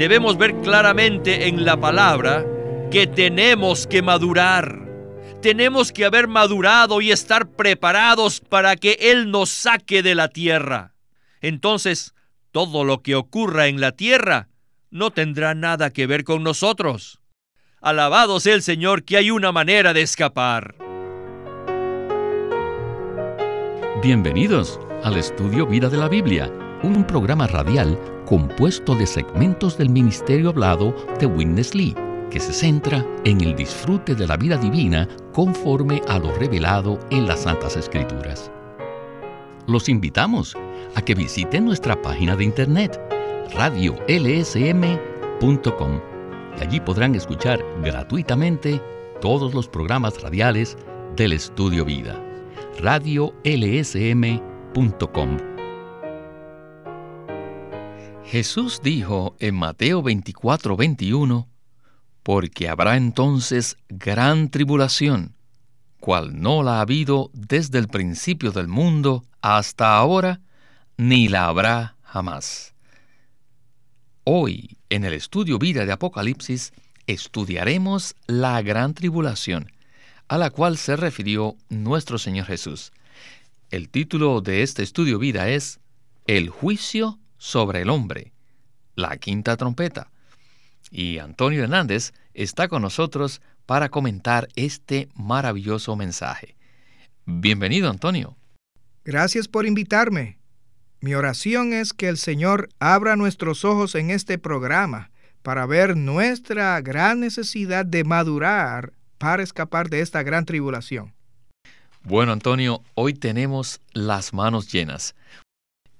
debemos 0.00 0.38
ver 0.38 0.54
claramente 0.62 1.46
en 1.46 1.66
la 1.66 1.78
palabra 1.78 2.46
que 2.90 3.06
tenemos 3.06 3.86
que 3.86 4.00
madurar. 4.00 4.88
Tenemos 5.42 5.92
que 5.92 6.06
haber 6.06 6.26
madurado 6.26 7.02
y 7.02 7.12
estar 7.12 7.50
preparados 7.50 8.40
para 8.40 8.76
que 8.76 8.96
Él 8.98 9.30
nos 9.30 9.50
saque 9.50 10.02
de 10.02 10.14
la 10.14 10.28
tierra. 10.28 10.94
Entonces, 11.42 12.14
todo 12.50 12.82
lo 12.82 13.02
que 13.02 13.14
ocurra 13.14 13.66
en 13.66 13.78
la 13.78 13.92
tierra 13.92 14.48
no 14.90 15.10
tendrá 15.10 15.54
nada 15.54 15.90
que 15.90 16.06
ver 16.06 16.24
con 16.24 16.42
nosotros. 16.42 17.20
Alabado 17.82 18.40
sea 18.40 18.54
el 18.54 18.62
Señor 18.62 19.04
que 19.04 19.18
hay 19.18 19.30
una 19.30 19.52
manera 19.52 19.92
de 19.92 20.00
escapar. 20.00 20.76
Bienvenidos 24.02 24.80
al 25.04 25.18
estudio 25.18 25.66
Vida 25.66 25.90
de 25.90 25.98
la 25.98 26.08
Biblia, 26.08 26.50
un 26.82 27.06
programa 27.06 27.46
radial 27.46 27.98
compuesto 28.30 28.94
de 28.94 29.06
segmentos 29.08 29.76
del 29.76 29.90
ministerio 29.90 30.50
hablado 30.50 30.94
de 31.18 31.26
Witness 31.26 31.74
Lee, 31.74 31.96
que 32.30 32.38
se 32.38 32.52
centra 32.52 33.04
en 33.24 33.40
el 33.40 33.56
disfrute 33.56 34.14
de 34.14 34.24
la 34.24 34.36
vida 34.36 34.56
divina 34.56 35.08
conforme 35.32 36.00
a 36.06 36.20
lo 36.20 36.32
revelado 36.36 37.00
en 37.10 37.26
las 37.26 37.40
Santas 37.40 37.76
Escrituras. 37.76 38.52
Los 39.66 39.88
invitamos 39.88 40.56
a 40.94 41.02
que 41.02 41.16
visiten 41.16 41.64
nuestra 41.64 42.00
página 42.00 42.36
de 42.36 42.44
internet 42.44 43.00
radiolsm.com 43.52 46.00
y 46.56 46.62
allí 46.62 46.78
podrán 46.78 47.16
escuchar 47.16 47.60
gratuitamente 47.82 48.80
todos 49.20 49.54
los 49.54 49.68
programas 49.68 50.22
radiales 50.22 50.78
del 51.16 51.32
Estudio 51.32 51.84
Vida. 51.84 52.14
radiolsm.com 52.80 55.49
Jesús 58.30 58.80
dijo 58.80 59.34
en 59.40 59.56
Mateo 59.56 60.04
24, 60.04 60.76
21, 60.76 61.48
porque 62.22 62.68
habrá 62.68 62.96
entonces 62.96 63.76
gran 63.88 64.52
tribulación, 64.52 65.34
cual 65.98 66.40
no 66.40 66.62
la 66.62 66.78
ha 66.78 66.82
habido 66.82 67.32
desde 67.34 67.80
el 67.80 67.88
principio 67.88 68.52
del 68.52 68.68
mundo 68.68 69.24
hasta 69.40 69.96
ahora, 69.96 70.42
ni 70.96 71.26
la 71.26 71.46
habrá 71.46 71.96
jamás. 72.04 72.76
Hoy, 74.22 74.78
en 74.90 75.04
el 75.04 75.14
estudio 75.14 75.58
Vida 75.58 75.84
de 75.84 75.90
Apocalipsis, 75.90 76.72
estudiaremos 77.08 78.14
la 78.28 78.62
gran 78.62 78.94
tribulación, 78.94 79.72
a 80.28 80.38
la 80.38 80.50
cual 80.50 80.78
se 80.78 80.94
refirió 80.94 81.56
nuestro 81.68 82.16
Señor 82.16 82.46
Jesús. 82.46 82.92
El 83.72 83.88
título 83.88 84.40
de 84.40 84.62
este 84.62 84.84
estudio 84.84 85.18
Vida 85.18 85.48
es 85.48 85.80
El 86.28 86.48
juicio 86.48 87.19
sobre 87.40 87.80
el 87.80 87.88
hombre, 87.88 88.32
la 88.94 89.16
quinta 89.16 89.56
trompeta. 89.56 90.10
Y 90.90 91.18
Antonio 91.18 91.64
Hernández 91.64 92.12
está 92.34 92.68
con 92.68 92.82
nosotros 92.82 93.40
para 93.64 93.88
comentar 93.88 94.48
este 94.56 95.08
maravilloso 95.14 95.96
mensaje. 95.96 96.54
Bienvenido, 97.24 97.88
Antonio. 97.88 98.36
Gracias 99.04 99.48
por 99.48 99.64
invitarme. 99.66 100.38
Mi 101.00 101.14
oración 101.14 101.72
es 101.72 101.94
que 101.94 102.08
el 102.08 102.18
Señor 102.18 102.68
abra 102.78 103.16
nuestros 103.16 103.64
ojos 103.64 103.94
en 103.94 104.10
este 104.10 104.36
programa 104.36 105.10
para 105.42 105.64
ver 105.64 105.96
nuestra 105.96 106.78
gran 106.82 107.20
necesidad 107.20 107.86
de 107.86 108.04
madurar 108.04 108.92
para 109.16 109.42
escapar 109.42 109.88
de 109.88 110.02
esta 110.02 110.22
gran 110.22 110.44
tribulación. 110.44 111.14
Bueno, 112.02 112.32
Antonio, 112.32 112.82
hoy 112.94 113.14
tenemos 113.14 113.80
las 113.92 114.34
manos 114.34 114.70
llenas, 114.70 115.14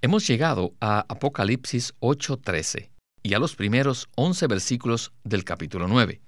Hemos 0.02 0.26
llegado 0.26 0.72
a 0.80 1.04
Apocalipsis 1.08 1.92
8:13 2.00 2.88
y 3.22 3.34
a 3.34 3.38
los 3.38 3.54
primeros 3.54 4.08
11 4.14 4.46
versículos 4.46 5.12
del 5.24 5.44
capítulo 5.44 5.88
9. 5.88 6.22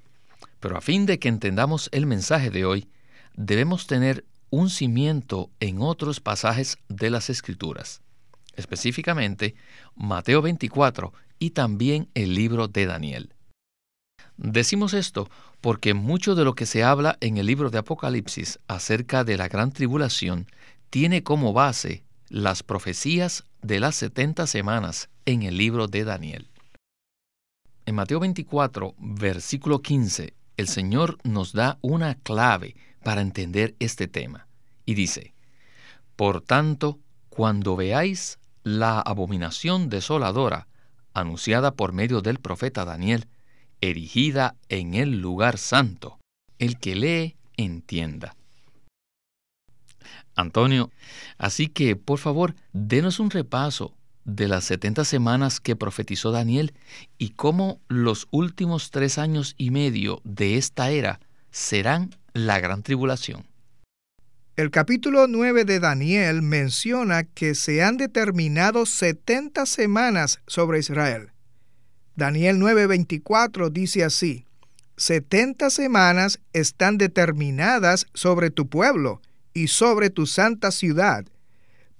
Pero 0.61 0.77
a 0.77 0.83
fin 0.83 1.07
de 1.07 1.19
que 1.19 1.29
entendamos 1.29 1.89
el 1.93 2.05
mensaje 2.05 2.51
de 2.51 2.67
hoy, 2.67 2.87
debemos 3.35 3.87
tener 3.87 4.27
un 4.51 4.69
cimiento 4.69 5.51
en 5.59 5.81
otros 5.81 6.21
pasajes 6.21 6.77
de 6.89 7.09
las 7.09 7.31
Escrituras, 7.31 8.03
específicamente 8.57 9.55
Mateo 9.95 10.43
24 10.43 11.15
y 11.39 11.51
también 11.51 12.11
el 12.13 12.35
libro 12.35 12.69
de 12.69 12.85
Daniel. 12.85 13.35
Decimos 14.37 14.93
esto 14.93 15.31
porque 15.63 15.95
mucho 15.95 16.35
de 16.35 16.45
lo 16.45 16.55
que 16.55 16.67
se 16.67 16.85
habla 16.85 17.17
en 17.23 17.39
el 17.39 17.47
libro 17.47 17.71
de 17.71 17.79
Apocalipsis 17.79 18.59
acerca 18.69 19.25
de 19.25 19.39
la 19.39 19.49
gran 19.49 19.73
tribulación 19.73 20.47
tiene 20.91 21.23
como 21.23 21.55
base 21.55 22.05
las 22.29 22.63
profecías 22.63 23.45
de 23.63 23.81
las 23.81 23.95
70 23.97 24.47
semanas 24.47 25.09
en 25.25 25.43
el 25.43 25.57
libro 25.57 25.87
de 25.87 26.05
Daniel. 26.05 26.49
En 27.87 27.95
Mateo 27.95 28.21
24, 28.21 28.95
versículo 28.99 29.81
15, 29.81 30.35
el 30.57 30.69
Señor 30.69 31.19
nos 31.25 31.53
da 31.53 31.79
una 31.81 32.17
clave 32.17 32.77
para 33.03 33.21
entender 33.21 33.75
este 33.79 34.09
tema 34.09 34.47
y 34.85 34.95
dice, 34.95 35.35
Por 36.17 36.43
tanto, 36.43 36.99
cuando 37.29 37.77
veáis 37.77 38.39
la 38.63 39.01
abominación 39.01 39.89
desoladora 39.89 40.69
anunciada 41.15 41.75
por 41.75 41.93
medio 41.93 42.21
del 42.21 42.39
profeta 42.39 42.85
Daniel, 42.85 43.29
erigida 43.81 44.57
en 44.69 44.95
el 44.95 45.21
lugar 45.21 45.59
santo, 45.59 46.19
el 46.59 46.79
que 46.79 46.95
lee 46.95 47.37
entienda. 47.57 48.37
Antonio, 50.35 50.91
así 51.39 51.69
que 51.69 51.97
por 51.97 52.19
favor, 52.19 52.55
denos 52.73 53.21
un 53.21 53.31
repaso 53.31 53.95
de 54.25 54.49
las 54.49 54.65
70 54.65 55.05
semanas 55.05 55.61
que 55.61 55.77
profetizó 55.77 56.31
Daniel 56.31 56.75
y 57.19 57.31
cómo 57.31 57.81
los 57.89 58.29
últimos 58.31 58.91
tres 58.91 59.19
años 59.19 59.55
y 59.59 59.71
medio 59.71 60.21
de 60.25 60.57
esta 60.57 60.91
era 60.91 61.21
serán 61.51 62.11
la 62.33 62.61
gran 62.61 62.83
tribulación. 62.83 63.47
El 64.55 64.71
capítulo 64.71 65.29
9 65.29 65.65
de 65.65 65.81
Daniel 65.81 66.43
menciona 66.43 67.25
que 67.25 67.55
se 67.55 67.83
han 67.83 67.97
determinado 67.97 68.85
70 68.85 69.65
semanas 69.65 70.41
sobre 70.47 70.79
Israel. 70.79 71.31
Daniel 72.17 72.59
9:24 72.59 73.71
dice 73.71 74.05
así, 74.05 74.45
70 74.99 75.71
semanas 75.71 76.39
están 76.53 76.99
determinadas 76.99 78.07
sobre 78.13 78.51
tu 78.51 78.69
pueblo, 78.69 79.23
y 79.55 79.69
sobre 79.69 80.11
tu 80.11 80.27
santa 80.27 80.71
ciudad, 80.71 81.27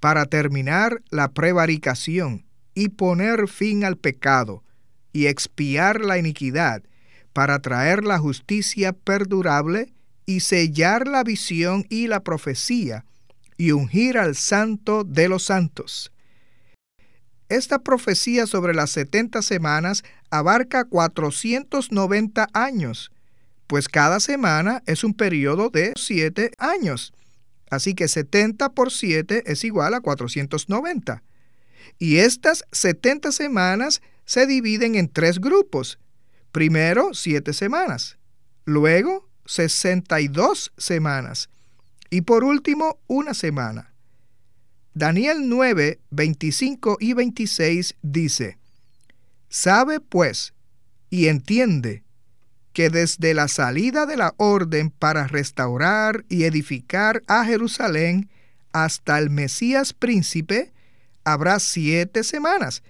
para 0.01 0.27
terminar 0.27 1.03
la 1.11 1.33
prevaricación 1.33 2.45
y 2.75 2.89
poner 2.89 3.49
fin 3.49 3.85
al 3.85 3.97
pecado, 3.97 4.65
y 5.13 5.27
expiar 5.27 6.01
la 6.01 6.19
iniquidad, 6.19 6.83
para 7.33 7.61
traer 7.61 8.05
la 8.05 8.19
justicia 8.19 8.93
perdurable, 8.93 9.93
y 10.25 10.41
sellar 10.41 11.09
la 11.09 11.25
visión 11.25 11.85
y 11.89 12.07
la 12.07 12.23
profecía, 12.23 13.05
y 13.57 13.73
ungir 13.73 14.19
al 14.19 14.35
santo 14.35 15.05
de 15.05 15.29
los 15.29 15.45
santos. 15.45 16.13
Esta 17.49 17.81
profecía 17.81 18.47
sobre 18.47 18.75
las 18.75 18.91
setenta 18.91 19.43
semanas 19.43 20.05
abarca 20.31 20.85
490 20.85 22.49
años, 22.55 23.13
pues 23.67 23.89
cada 23.89 24.21
semana 24.21 24.83
es 24.87 25.05
un 25.05 25.15
periodo 25.15 25.69
de 25.69 25.93
siete 25.97 26.53
años. 26.59 27.13
Así 27.73 27.95
que 27.95 28.07
70 28.07 28.75
por 28.75 28.93
7 28.93 29.45
es 29.51 29.65
igual 29.65 29.95
a 29.95 30.03
490. 30.03 31.23
Y 31.99 32.19
estas 32.19 32.67
70 32.71 33.33
semanas 33.33 34.03
se 34.27 34.47
dividen 34.47 34.95
en 34.95 35.09
tres 35.09 35.41
grupos. 35.41 35.99
Primero, 36.53 37.15
7 37.15 37.55
semanas. 37.55 38.19
Luego, 38.67 39.27
62 39.47 40.75
semanas. 40.77 41.49
Y 42.11 42.21
por 42.21 42.45
último, 42.45 42.99
una 43.07 43.33
semana. 43.33 43.95
Daniel 44.93 45.49
9, 45.49 45.99
25 46.11 46.99
y 47.01 47.15
26 47.15 47.95
dice, 48.03 48.59
Sabe 49.49 49.99
pues 49.99 50.53
y 51.09 51.29
entiende 51.29 52.05
que 52.73 52.91
desde 52.91 53.35
la 53.35 53.49
salida 53.49 54.07
de 54.07 54.17
la 54.17 54.35
orden 54.37 54.91
para 54.91 55.27
restaurar 55.27 56.25
y 56.29 56.45
edificar 56.45 57.23
a 57.27 57.45
Jerusalén 57.45 58.31
hasta 58.73 59.19
el 59.19 59.31
Mesías 59.31 59.93
príncipe, 59.93 60.73
habrá 61.25 61.59
siete 61.61 62.25
semanas 62.25 62.83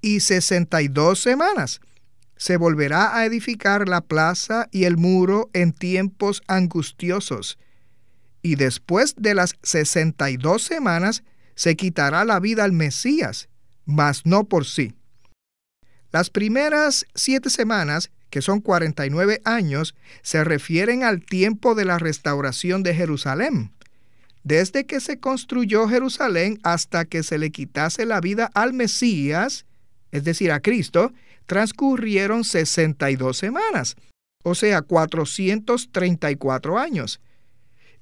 y 0.00 0.20
sesenta 0.20 0.82
y 0.82 0.88
dos 0.88 1.20
semanas. 1.20 1.80
Se 2.36 2.56
volverá 2.56 3.16
a 3.16 3.24
edificar 3.24 3.88
la 3.88 4.02
plaza 4.02 4.68
y 4.70 4.84
el 4.84 4.96
muro 4.96 5.48
en 5.52 5.72
tiempos 5.72 6.42
angustiosos. 6.48 7.58
Y 8.42 8.56
después 8.56 9.14
de 9.16 9.34
las 9.34 9.54
sesenta 9.62 10.30
y 10.30 10.36
dos 10.36 10.62
semanas 10.62 11.22
se 11.54 11.76
quitará 11.76 12.24
la 12.24 12.38
vida 12.38 12.64
al 12.64 12.72
Mesías, 12.72 13.48
mas 13.86 14.26
no 14.26 14.44
por 14.44 14.66
sí. 14.66 14.94
Las 16.12 16.30
primeras 16.30 17.06
siete 17.14 17.50
semanas 17.50 18.10
que 18.30 18.42
son 18.42 18.60
49 18.60 19.40
años, 19.44 19.94
se 20.22 20.44
refieren 20.44 21.04
al 21.04 21.24
tiempo 21.24 21.74
de 21.74 21.84
la 21.84 21.98
restauración 21.98 22.82
de 22.82 22.94
Jerusalén. 22.94 23.72
Desde 24.44 24.86
que 24.86 25.00
se 25.00 25.18
construyó 25.18 25.88
Jerusalén 25.88 26.60
hasta 26.62 27.04
que 27.04 27.22
se 27.22 27.38
le 27.38 27.50
quitase 27.50 28.06
la 28.06 28.20
vida 28.20 28.50
al 28.54 28.72
Mesías, 28.72 29.66
es 30.12 30.24
decir, 30.24 30.52
a 30.52 30.60
Cristo, 30.60 31.12
transcurrieron 31.46 32.44
62 32.44 33.36
semanas, 33.36 33.96
o 34.42 34.54
sea, 34.54 34.82
434 34.82 36.78
años. 36.78 37.20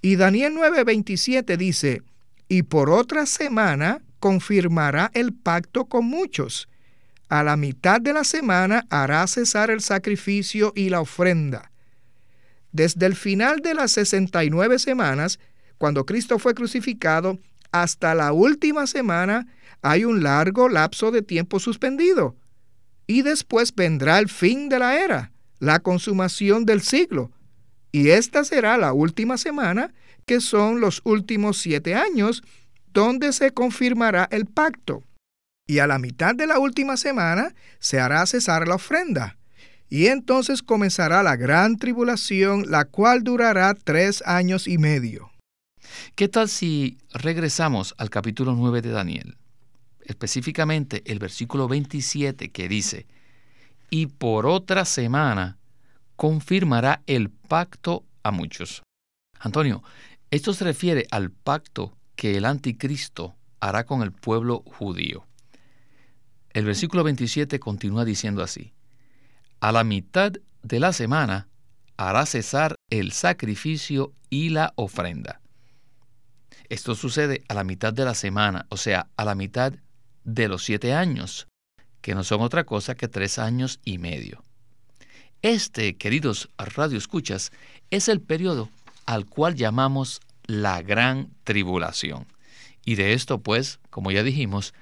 Y 0.02 0.16
Daniel 0.16 0.54
9:27 0.54 1.56
dice, 1.56 2.02
y 2.48 2.64
por 2.64 2.90
otra 2.90 3.24
semana 3.24 4.02
confirmará 4.20 5.10
el 5.14 5.32
pacto 5.32 5.86
con 5.86 6.04
muchos. 6.04 6.68
A 7.34 7.42
la 7.42 7.56
mitad 7.56 8.00
de 8.00 8.12
la 8.12 8.22
semana 8.22 8.86
hará 8.90 9.26
cesar 9.26 9.68
el 9.68 9.80
sacrificio 9.80 10.72
y 10.76 10.88
la 10.88 11.00
ofrenda. 11.00 11.72
Desde 12.70 13.06
el 13.06 13.16
final 13.16 13.58
de 13.58 13.74
las 13.74 13.90
69 13.90 14.78
semanas, 14.78 15.40
cuando 15.76 16.06
Cristo 16.06 16.38
fue 16.38 16.54
crucificado, 16.54 17.40
hasta 17.72 18.14
la 18.14 18.32
última 18.32 18.86
semana 18.86 19.48
hay 19.82 20.04
un 20.04 20.22
largo 20.22 20.68
lapso 20.68 21.10
de 21.10 21.22
tiempo 21.22 21.58
suspendido. 21.58 22.36
Y 23.08 23.22
después 23.22 23.74
vendrá 23.74 24.20
el 24.20 24.28
fin 24.28 24.68
de 24.68 24.78
la 24.78 24.96
era, 25.02 25.32
la 25.58 25.80
consumación 25.80 26.64
del 26.64 26.82
siglo. 26.82 27.32
Y 27.90 28.10
esta 28.10 28.44
será 28.44 28.76
la 28.76 28.92
última 28.92 29.38
semana, 29.38 29.92
que 30.24 30.40
son 30.40 30.80
los 30.80 31.00
últimos 31.02 31.58
siete 31.58 31.96
años, 31.96 32.44
donde 32.92 33.32
se 33.32 33.50
confirmará 33.50 34.28
el 34.30 34.46
pacto. 34.46 35.02
Y 35.66 35.78
a 35.78 35.86
la 35.86 35.98
mitad 35.98 36.34
de 36.34 36.46
la 36.46 36.58
última 36.58 36.96
semana 36.96 37.54
se 37.78 37.98
hará 37.98 38.26
cesar 38.26 38.68
la 38.68 38.74
ofrenda. 38.74 39.38
Y 39.88 40.06
entonces 40.06 40.62
comenzará 40.62 41.22
la 41.22 41.36
gran 41.36 41.78
tribulación, 41.78 42.70
la 42.70 42.84
cual 42.84 43.22
durará 43.22 43.74
tres 43.74 44.22
años 44.26 44.68
y 44.68 44.76
medio. 44.76 45.30
¿Qué 46.14 46.28
tal 46.28 46.48
si 46.48 46.98
regresamos 47.12 47.94
al 47.98 48.10
capítulo 48.10 48.54
9 48.54 48.82
de 48.82 48.90
Daniel? 48.90 49.36
Específicamente 50.00 51.02
el 51.06 51.18
versículo 51.18 51.66
27 51.68 52.50
que 52.50 52.68
dice, 52.68 53.06
y 53.88 54.06
por 54.06 54.46
otra 54.46 54.84
semana 54.84 55.58
confirmará 56.16 57.02
el 57.06 57.30
pacto 57.30 58.04
a 58.22 58.30
muchos. 58.30 58.82
Antonio, 59.38 59.82
esto 60.30 60.52
se 60.52 60.64
refiere 60.64 61.06
al 61.10 61.30
pacto 61.30 61.96
que 62.16 62.36
el 62.36 62.44
anticristo 62.44 63.34
hará 63.60 63.84
con 63.84 64.02
el 64.02 64.12
pueblo 64.12 64.62
judío. 64.66 65.26
El 66.54 66.64
versículo 66.64 67.02
27 67.02 67.58
continúa 67.58 68.04
diciendo 68.04 68.40
así, 68.40 68.72
a 69.58 69.72
la 69.72 69.82
mitad 69.82 70.32
de 70.62 70.80
la 70.80 70.92
semana 70.92 71.48
hará 71.96 72.24
cesar 72.26 72.76
el 72.90 73.10
sacrificio 73.10 74.12
y 74.30 74.50
la 74.50 74.72
ofrenda. 74.76 75.40
Esto 76.68 76.94
sucede 76.94 77.42
a 77.48 77.54
la 77.54 77.64
mitad 77.64 77.92
de 77.92 78.04
la 78.04 78.14
semana, 78.14 78.66
o 78.68 78.76
sea, 78.76 79.08
a 79.16 79.24
la 79.24 79.34
mitad 79.34 79.74
de 80.22 80.48
los 80.48 80.64
siete 80.64 80.94
años, 80.94 81.48
que 82.00 82.14
no 82.14 82.22
son 82.22 82.40
otra 82.40 82.64
cosa 82.64 82.94
que 82.94 83.08
tres 83.08 83.40
años 83.40 83.80
y 83.84 83.98
medio. 83.98 84.44
Este, 85.42 85.96
queridos 85.96 86.50
radioescuchas, 86.56 87.50
es 87.90 88.08
el 88.08 88.20
periodo 88.20 88.70
al 89.06 89.26
cual 89.26 89.56
llamamos 89.56 90.20
la 90.46 90.80
gran 90.82 91.30
tribulación. 91.42 92.26
Y 92.84 92.94
de 92.94 93.12
esto, 93.12 93.40
pues, 93.40 93.80
como 93.90 94.12
ya 94.12 94.22
dijimos, 94.22 94.72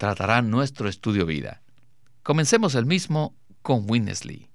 tratará 0.00 0.40
nuestro 0.40 0.88
estudio 0.88 1.26
vida. 1.26 1.60
Comencemos 2.22 2.74
el 2.74 2.86
mismo 2.86 3.34
con 3.60 3.84
Winnesley. 3.86 4.48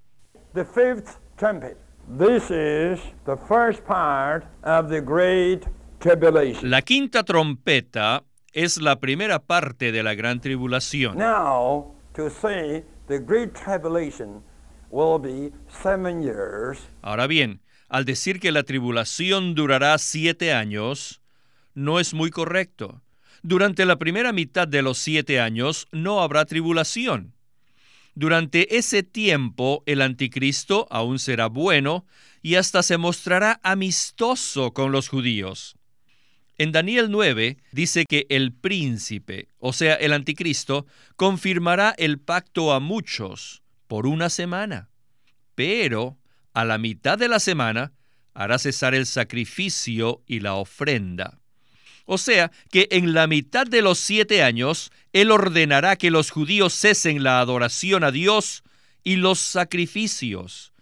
The 0.54 0.64
fifth 0.64 1.20
trumpet. 1.38 1.76
This 2.18 2.50
is 2.50 3.00
the 3.26 3.36
first 3.48 3.80
part 3.86 4.44
of 4.64 4.88
the 4.88 5.00
great 5.00 5.64
tribulation. 6.00 6.68
La 6.68 6.82
quinta 6.82 7.22
trompeta 7.22 8.24
es 8.52 8.80
la 8.80 8.98
primera 8.98 9.38
parte 9.38 9.92
de 9.92 10.02
la 10.02 10.14
gran 10.14 10.40
tribulación. 10.40 11.16
Now, 11.16 11.94
to 12.14 12.28
say 12.28 12.84
the 13.06 13.20
great 13.20 13.52
tribulation 13.54 14.42
will 14.90 15.20
be 15.20 15.52
seven 15.68 16.22
years, 16.22 16.80
Ahora 17.02 17.28
bien, 17.28 17.60
al 17.88 18.04
decir 18.04 18.40
que 18.40 18.50
la 18.50 18.64
tribulación 18.64 19.54
durará 19.54 19.96
siete 19.98 20.52
años, 20.52 21.22
no 21.74 22.00
es 22.00 22.14
muy 22.14 22.30
correcto. 22.30 23.00
Durante 23.48 23.86
la 23.86 23.96
primera 23.96 24.32
mitad 24.32 24.66
de 24.66 24.82
los 24.82 24.98
siete 24.98 25.38
años 25.38 25.86
no 25.92 26.20
habrá 26.20 26.46
tribulación. 26.46 27.32
Durante 28.16 28.76
ese 28.76 29.04
tiempo 29.04 29.84
el 29.86 30.02
anticristo 30.02 30.88
aún 30.90 31.20
será 31.20 31.46
bueno 31.46 32.06
y 32.42 32.56
hasta 32.56 32.82
se 32.82 32.96
mostrará 32.96 33.60
amistoso 33.62 34.72
con 34.72 34.90
los 34.90 35.08
judíos. 35.08 35.76
En 36.58 36.72
Daniel 36.72 37.08
9 37.08 37.58
dice 37.70 38.04
que 38.08 38.26
el 38.30 38.52
príncipe, 38.52 39.46
o 39.60 39.72
sea, 39.72 39.94
el 39.94 40.12
anticristo, 40.12 40.84
confirmará 41.14 41.94
el 41.98 42.18
pacto 42.18 42.72
a 42.72 42.80
muchos 42.80 43.62
por 43.86 44.08
una 44.08 44.28
semana, 44.28 44.88
pero 45.54 46.18
a 46.52 46.64
la 46.64 46.78
mitad 46.78 47.16
de 47.16 47.28
la 47.28 47.38
semana 47.38 47.92
hará 48.34 48.58
cesar 48.58 48.96
el 48.96 49.06
sacrificio 49.06 50.24
y 50.26 50.40
la 50.40 50.54
ofrenda. 50.54 51.38
O 52.06 52.18
sea 52.18 52.52
que 52.70 52.88
en 52.92 53.12
la 53.14 53.26
mitad 53.26 53.66
de 53.66 53.82
los 53.82 53.98
siete 53.98 54.42
años, 54.42 54.90
Él 55.12 55.30
ordenará 55.30 55.96
que 55.96 56.10
los 56.10 56.30
judíos 56.30 56.72
cesen 56.72 57.22
la 57.22 57.40
adoración 57.40 58.04
a 58.04 58.12
Dios 58.12 58.62
y 59.02 59.16
los 59.16 59.40
sacrificios. 59.40 60.72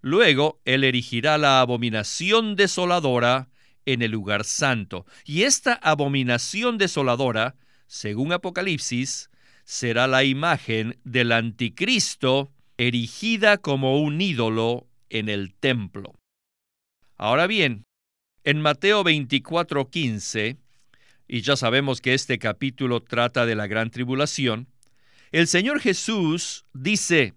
Luego 0.00 0.60
Él 0.64 0.82
erigirá 0.82 1.38
la 1.38 1.60
abominación 1.60 2.56
desoladora 2.56 3.48
en 3.86 4.02
el 4.02 4.10
lugar 4.10 4.44
santo. 4.44 5.06
Y 5.24 5.42
esta 5.42 5.74
abominación 5.74 6.78
desoladora, 6.78 7.56
según 7.86 8.32
Apocalipsis, 8.32 9.30
será 9.64 10.06
la 10.06 10.24
imagen 10.24 10.98
del 11.04 11.32
anticristo 11.32 12.50
erigida 12.78 13.58
como 13.58 14.00
un 14.00 14.20
ídolo 14.20 14.88
en 15.10 15.28
el 15.28 15.54
templo. 15.54 16.14
Ahora 17.16 17.46
bien, 17.46 17.84
en 18.44 18.60
Mateo 18.60 19.04
24:15, 19.04 20.58
y 21.32 21.40
ya 21.40 21.56
sabemos 21.56 22.02
que 22.02 22.12
este 22.12 22.38
capítulo 22.38 23.00
trata 23.00 23.46
de 23.46 23.54
la 23.54 23.66
gran 23.66 23.88
tribulación, 23.88 24.68
el 25.30 25.46
Señor 25.46 25.80
Jesús 25.80 26.66
dice, 26.74 27.32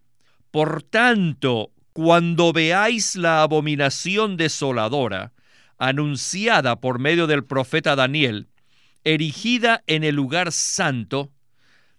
Por 0.52 0.84
tanto, 0.84 1.72
cuando 1.94 2.52
veáis 2.52 3.16
la 3.16 3.42
abominación 3.42 4.36
desoladora, 4.36 5.32
anunciada 5.78 6.82
por 6.82 7.00
medio 7.00 7.26
del 7.26 7.46
profeta 7.46 7.96
Daniel, 7.96 8.50
erigida 9.06 9.82
en 9.88 10.04
el 10.04 10.16
lugar 10.16 10.52
santo, 10.52 11.32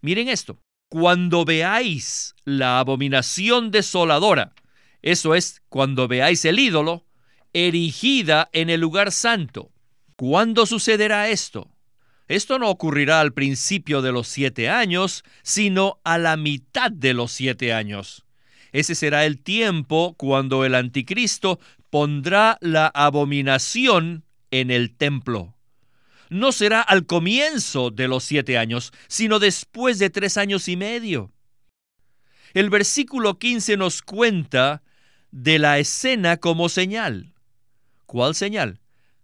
miren 0.03 0.29
esto, 0.29 0.59
cuando 0.91 1.47
veáis 1.47 2.35
la 2.45 2.79
abominación 2.79 3.71
desoladora, 3.71 4.53
eso 5.01 5.35
es, 5.35 5.63
cuando 5.71 6.09
veáis 6.09 6.45
el 6.45 6.59
ídolo, 6.59 7.07
erigida 7.55 8.51
en 8.53 8.69
el 8.69 8.83
lugar 8.83 9.13
santo. 9.13 9.71
¿Cuándo 10.17 10.67
sucederá 10.67 11.31
esto? 11.31 11.71
Esto 12.29 12.59
no 12.59 12.69
ocurrirá 12.71 13.21
al 13.21 13.33
principio 13.33 14.03
de 14.03 14.13
los 14.13 14.27
siete 14.27 14.69
años, 14.69 15.25
sino 15.43 16.01
a 16.03 16.19
la 16.19 16.37
mitad 16.37 16.91
de 16.91 17.15
los 17.15 17.31
siete 17.31 17.73
años. 17.73 18.25
Ese 18.73 18.95
será 18.95 19.25
el 19.25 19.39
tiempo 19.39 20.15
cuando 20.19 20.65
el 20.65 20.75
anticristo 20.75 21.61
pondrá 21.91 22.59
la 22.61 22.89
abominación 22.89 24.25
en 24.51 24.71
el 24.71 24.95
templo. 24.95 25.55
No 26.29 26.51
será 26.51 26.81
al 26.81 27.07
comienzo 27.07 27.91
de 27.91 28.09
los 28.09 28.25
siete 28.25 28.59
años, 28.59 28.93
sino 29.07 29.39
después 29.39 29.99
de 29.99 30.11
tres 30.11 30.37
años 30.37 30.69
y 30.69 30.77
medio. 30.77 31.33
El 32.55 32.71
versículo 32.71 33.39
15 33.39 33.77
nos 33.77 34.03
cuenta 34.03 34.83
de 35.31 35.59
la 35.59 35.79
escena 35.79 36.39
como 36.39 36.69
señal. 36.69 37.35
¿Cuál 38.07 38.35
señal? 38.35 38.81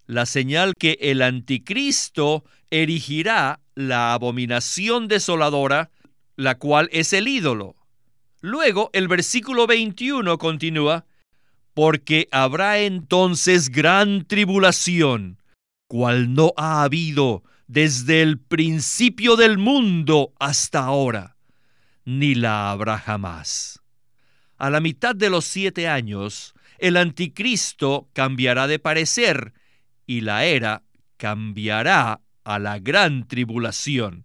La 0.06 0.26
señal 0.26 0.74
que 0.78 0.98
el 1.00 1.22
anticristo 1.22 2.44
erigirá 2.72 3.60
la 3.74 4.14
abominación 4.14 5.06
desoladora, 5.06 5.90
la 6.36 6.56
cual 6.56 6.88
es 6.90 7.12
el 7.12 7.28
ídolo. 7.28 7.76
Luego 8.40 8.88
el 8.94 9.08
versículo 9.08 9.66
21 9.66 10.38
continúa, 10.38 11.04
porque 11.74 12.28
habrá 12.32 12.78
entonces 12.78 13.68
gran 13.68 14.24
tribulación, 14.24 15.38
cual 15.86 16.32
no 16.34 16.54
ha 16.56 16.82
habido 16.82 17.44
desde 17.66 18.22
el 18.22 18.38
principio 18.38 19.36
del 19.36 19.58
mundo 19.58 20.32
hasta 20.40 20.80
ahora, 20.80 21.36
ni 22.06 22.34
la 22.34 22.70
habrá 22.70 22.98
jamás. 22.98 23.80
A 24.56 24.70
la 24.70 24.80
mitad 24.80 25.14
de 25.14 25.28
los 25.28 25.44
siete 25.44 25.88
años, 25.88 26.54
el 26.78 26.96
anticristo 26.96 28.08
cambiará 28.14 28.66
de 28.66 28.78
parecer 28.78 29.52
y 30.06 30.22
la 30.22 30.46
era 30.46 30.82
cambiará 31.18 32.22
a 32.44 32.58
la 32.58 32.78
gran 32.78 33.26
tribulación. 33.26 34.24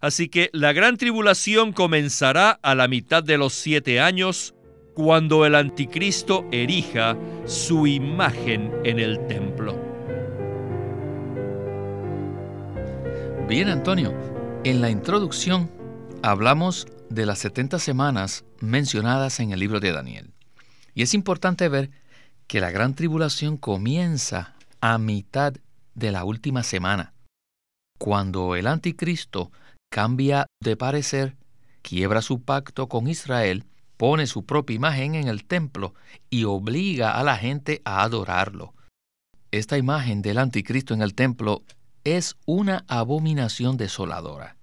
Así 0.00 0.28
que 0.28 0.50
la 0.52 0.72
gran 0.72 0.96
tribulación 0.96 1.72
comenzará 1.72 2.50
a 2.50 2.74
la 2.74 2.88
mitad 2.88 3.22
de 3.22 3.36
los 3.36 3.52
siete 3.52 4.00
años, 4.00 4.54
cuando 4.94 5.46
el 5.46 5.54
anticristo 5.54 6.46
erija 6.50 7.16
su 7.46 7.86
imagen 7.86 8.72
en 8.84 8.98
el 8.98 9.26
templo. 9.26 9.78
Bien, 13.48 13.68
Antonio, 13.68 14.14
en 14.64 14.80
la 14.80 14.90
introducción 14.90 15.70
hablamos 16.22 16.86
de 17.08 17.26
las 17.26 17.38
70 17.40 17.78
semanas 17.78 18.44
mencionadas 18.60 19.40
en 19.40 19.52
el 19.52 19.60
libro 19.60 19.80
de 19.80 19.92
Daniel. 19.92 20.32
Y 20.94 21.02
es 21.02 21.14
importante 21.14 21.68
ver 21.68 21.90
que 22.46 22.60
la 22.60 22.70
gran 22.70 22.94
tribulación 22.94 23.56
comienza 23.56 24.54
a 24.80 24.98
mitad 24.98 25.54
de 25.94 26.12
la 26.12 26.24
última 26.24 26.62
semana, 26.62 27.12
cuando 28.00 28.56
el 28.56 28.66
anticristo 28.66 29.52
cambia 29.90 30.46
de 30.64 30.74
parecer, 30.74 31.36
quiebra 31.82 32.22
su 32.22 32.40
pacto 32.40 32.88
con 32.88 33.08
Israel, 33.08 33.66
pone 33.98 34.26
su 34.26 34.46
propia 34.46 34.74
imagen 34.74 35.14
en 35.16 35.28
el 35.28 35.44
templo 35.44 35.92
y 36.30 36.44
obliga 36.44 37.18
a 37.18 37.24
la 37.24 37.36
gente 37.36 37.82
a 37.84 38.02
adorarlo. 38.02 38.72
Esta 39.50 39.76
imagen 39.76 40.22
del 40.22 40.38
anticristo 40.38 40.94
en 40.94 41.02
el 41.02 41.14
templo 41.14 41.62
es 42.02 42.38
una 42.46 42.86
abominación 42.88 43.76
desoladora. 43.76 44.56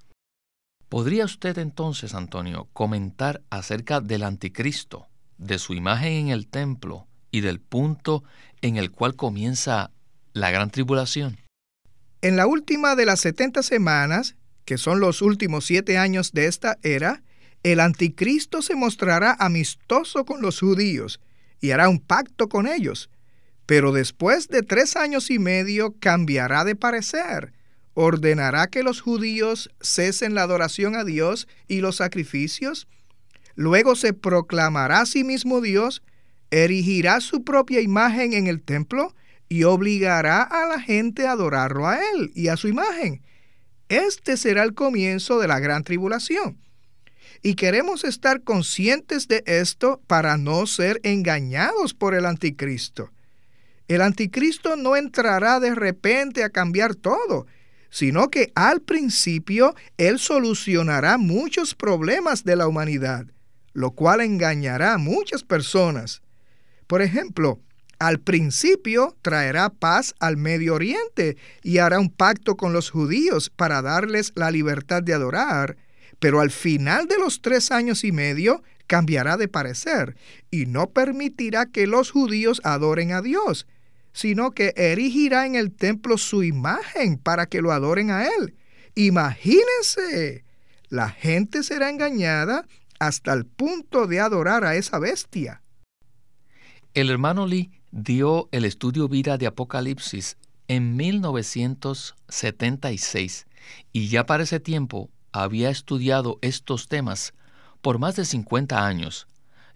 ¿Podría 0.90 1.26
usted 1.26 1.60
entonces, 1.60 2.16
Antonio, 2.16 2.68
comentar 2.74 3.44
acerca 3.52 4.02
del 4.02 4.24
anticristo, 4.24 5.06
de 5.38 5.60
su 5.60 5.76
imagen 5.76 6.14
en 6.14 6.30
el 6.30 6.48
templo 6.48 7.06
y 7.30 7.42
del 7.42 7.60
punto 7.60 8.24
en 8.64 8.78
el 8.78 8.90
cual 8.90 9.16
comienza 9.16 9.92
la 10.34 10.50
gran 10.50 10.72
tribulación? 10.72 11.38
En 12.22 12.36
la 12.36 12.48
última 12.48 12.96
de 12.96 13.06
las 13.06 13.20
70 13.22 13.64
semanas, 13.64 14.36
que 14.66 14.78
son 14.78 15.00
los 15.00 15.22
últimos 15.22 15.66
siete 15.66 15.98
años 15.98 16.32
de 16.32 16.48
esta 16.48 16.78
era, 16.84 17.24
el 17.64 17.80
anticristo 17.80 18.62
se 18.62 18.76
mostrará 18.76 19.36
amistoso 19.40 20.26
con 20.26 20.42
los 20.42 20.60
judíos 20.60 21.20
y 21.60 21.72
hará 21.72 21.90
un 21.90 22.00
pacto 22.00 22.50
con 22.50 22.68
ellos. 22.68 23.10
Pero 23.66 23.92
después 23.92 24.48
de 24.48 24.64
tres 24.64 24.96
años 24.96 25.30
y 25.30 25.40
medio 25.40 25.96
cambiará 26.00 26.64
de 26.64 26.76
parecer 26.76 27.54
ordenará 28.00 28.68
que 28.68 28.84
los 28.84 29.02
judíos 29.02 29.72
cesen 29.82 30.36
la 30.36 30.44
adoración 30.44 30.96
a 30.96 31.04
Dios 31.04 31.48
y 31.68 31.82
los 31.82 31.96
sacrificios, 31.96 32.88
luego 33.56 33.96
se 33.96 34.14
proclamará 34.14 35.02
a 35.02 35.06
sí 35.08 35.24
mismo 35.24 35.62
Dios, 35.62 36.04
erigirá 36.52 37.22
su 37.22 37.44
propia 37.44 37.82
imagen 37.82 38.34
en 38.34 38.46
el 38.46 38.62
templo 38.62 39.16
y 39.50 39.64
obligará 39.64 40.42
a 40.42 40.68
la 40.68 40.80
gente 40.80 41.28
a 41.28 41.32
adorarlo 41.32 41.88
a 41.88 41.98
él 41.98 42.32
y 42.36 42.50
a 42.50 42.58
su 42.58 42.68
imagen. 42.68 43.22
Este 43.90 44.36
será 44.36 44.64
el 44.64 44.74
comienzo 44.74 45.40
de 45.40 45.48
la 45.48 45.60
gran 45.60 45.84
tribulación. 45.84 46.58
Y 47.42 47.56
queremos 47.56 48.04
estar 48.04 48.44
conscientes 48.44 49.28
de 49.28 49.44
esto 49.46 50.02
para 50.08 50.38
no 50.38 50.66
ser 50.68 51.00
engañados 51.04 51.94
por 51.94 52.14
el 52.14 52.26
anticristo. 52.26 53.12
El 53.88 54.02
anticristo 54.02 54.76
no 54.76 54.96
entrará 54.96 55.60
de 55.60 55.74
repente 55.74 56.44
a 56.44 56.50
cambiar 56.50 56.96
todo, 56.96 57.48
sino 57.90 58.30
que 58.30 58.52
al 58.56 58.82
principio 58.82 59.76
Él 59.98 60.20
solucionará 60.20 61.18
muchos 61.18 61.74
problemas 61.74 62.44
de 62.44 62.58
la 62.58 62.68
humanidad, 62.68 63.28
lo 63.74 63.92
cual 63.92 64.22
engañará 64.22 64.96
a 64.96 64.98
muchas 64.98 65.44
personas. 65.44 66.22
Por 66.88 67.02
ejemplo, 67.02 67.62
al 68.00 68.20
principio 68.20 69.18
traerá 69.22 69.70
paz 69.70 70.14
al 70.20 70.38
Medio 70.38 70.76
Oriente 70.76 71.38
y 71.64 71.80
hará 71.80 72.00
un 72.00 72.10
pacto 72.10 72.56
con 72.56 72.74
los 72.74 72.92
judíos 72.92 73.50
para 73.50 73.82
darles 73.82 74.34
la 74.36 74.52
libertad 74.52 75.02
de 75.02 75.14
adorar, 75.14 75.78
pero 76.20 76.40
al 76.40 76.52
final 76.52 77.08
de 77.08 77.18
los 77.18 77.42
tres 77.42 77.72
años 77.72 78.04
y 78.04 78.12
medio 78.12 78.64
cambiará 78.86 79.38
de 79.38 79.48
parecer 79.48 80.16
y 80.52 80.66
no 80.66 80.90
permitirá 80.92 81.66
que 81.66 81.88
los 81.88 82.12
judíos 82.12 82.62
adoren 82.64 83.12
a 83.12 83.22
Dios, 83.22 83.68
sino 84.14 84.52
que 84.52 84.74
erigirá 84.78 85.46
en 85.46 85.56
el 85.56 85.72
templo 85.72 86.18
su 86.18 86.44
imagen 86.44 87.18
para 87.18 87.48
que 87.48 87.62
lo 87.62 87.72
adoren 87.72 88.12
a 88.12 88.26
él. 88.26 88.56
Imagínense, 88.96 90.44
la 90.90 91.10
gente 91.10 91.64
será 91.64 91.90
engañada 91.90 92.66
hasta 93.00 93.34
el 93.34 93.46
punto 93.46 94.08
de 94.08 94.20
adorar 94.20 94.64
a 94.66 94.76
esa 94.76 94.98
bestia. 95.00 95.62
El 96.94 97.12
hermano 97.12 97.46
Lee 97.46 97.77
dio 97.92 98.50
el 98.52 98.66
estudio 98.66 99.08
vida 99.08 99.38
de 99.38 99.48
Apocalipsis 99.48 100.38
en 100.68 100.96
1976 100.96 103.48
y 103.94 104.10
ya 104.10 104.26
para 104.26 104.44
ese 104.44 104.60
tiempo 104.60 105.10
había 105.32 105.70
estudiado 105.70 106.40
estos 106.42 106.88
temas 106.88 107.34
por 107.82 108.00
más 108.00 108.16
de 108.16 108.26
50 108.26 108.86
años 108.86 109.28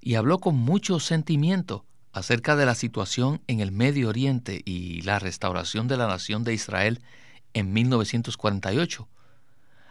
y 0.02 0.16
habló 0.16 0.40
con 0.40 0.56
mucho 0.56 1.00
sentimiento 1.00 1.86
acerca 2.14 2.56
de 2.56 2.66
la 2.66 2.76
situación 2.76 3.42
en 3.48 3.62
el 3.62 3.72
Medio 3.72 4.10
Oriente 4.10 4.62
y 4.66 5.02
la 5.02 5.20
restauración 5.20 5.88
de 5.88 5.98
la 5.98 6.08
nación 6.08 6.44
de 6.44 6.54
Israel 6.54 7.02
en 7.54 7.72
1948. 7.72 9.08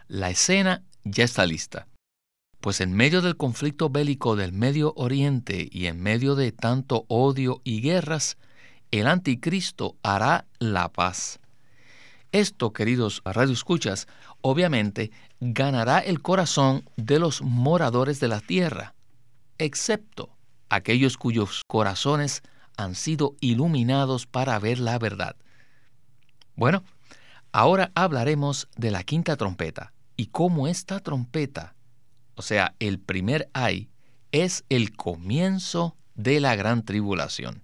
La 0.09 0.31
escena 0.31 0.83
ya 1.05 1.25
está 1.25 1.47
lista, 1.47 1.87
pues 2.61 2.81
en 2.81 2.93
medio 2.93 3.23
del 3.23 3.37
conflicto 3.37 3.89
bélico 3.89 4.37
del 4.37 4.53
Medio 4.53 4.93
Oriente 4.97 5.69
y 5.71 5.87
en 5.87 6.01
medio 6.01 6.35
de 6.35 6.53
tanto 6.53 7.05
odio 7.09 7.61
y 7.65 7.81
guerras, 7.81 8.37
el 8.91 9.07
anticristo 9.07 9.97
hará 10.03 10.47
la 10.59 10.89
paz. 10.91 11.41
Esto, 12.33 12.73
queridos 12.73 13.23
radioescuchas, 13.25 14.07
obviamente 14.41 15.11
ganará 15.41 15.99
el 15.99 16.21
corazón 16.23 16.85
de 16.97 17.19
los 17.19 17.43
moradores 17.43 18.21
de 18.21 18.29
la 18.29 18.41
tierra, 18.41 18.95
excepto 19.59 20.31
aquellos 20.69 21.17
cuyos 21.17 21.63
corazones 21.67 22.43
han 22.77 22.95
sido 22.95 23.35
iluminados 23.41 24.27
para 24.27 24.59
ver 24.59 24.79
la 24.79 24.99
verdad. 24.99 25.35
Bueno, 26.57 26.85
ahora 27.53 27.91
hablaremos 27.95 28.69
de 28.77 28.91
la 28.91 29.03
quinta 29.03 29.37
trompeta 29.37 29.93
y 30.17 30.27
cómo 30.27 30.69
esta 30.69 31.01
trompeta, 31.01 31.75
o 32.41 32.43
sea, 32.43 32.75
el 32.79 32.99
primer 32.99 33.51
ay, 33.53 33.91
es 34.33 34.65
el 34.71 34.97
comienzo 34.97 35.95
de 36.15 36.41
la 36.41 36.57
gran 36.57 36.87
tribulación. 36.87 37.63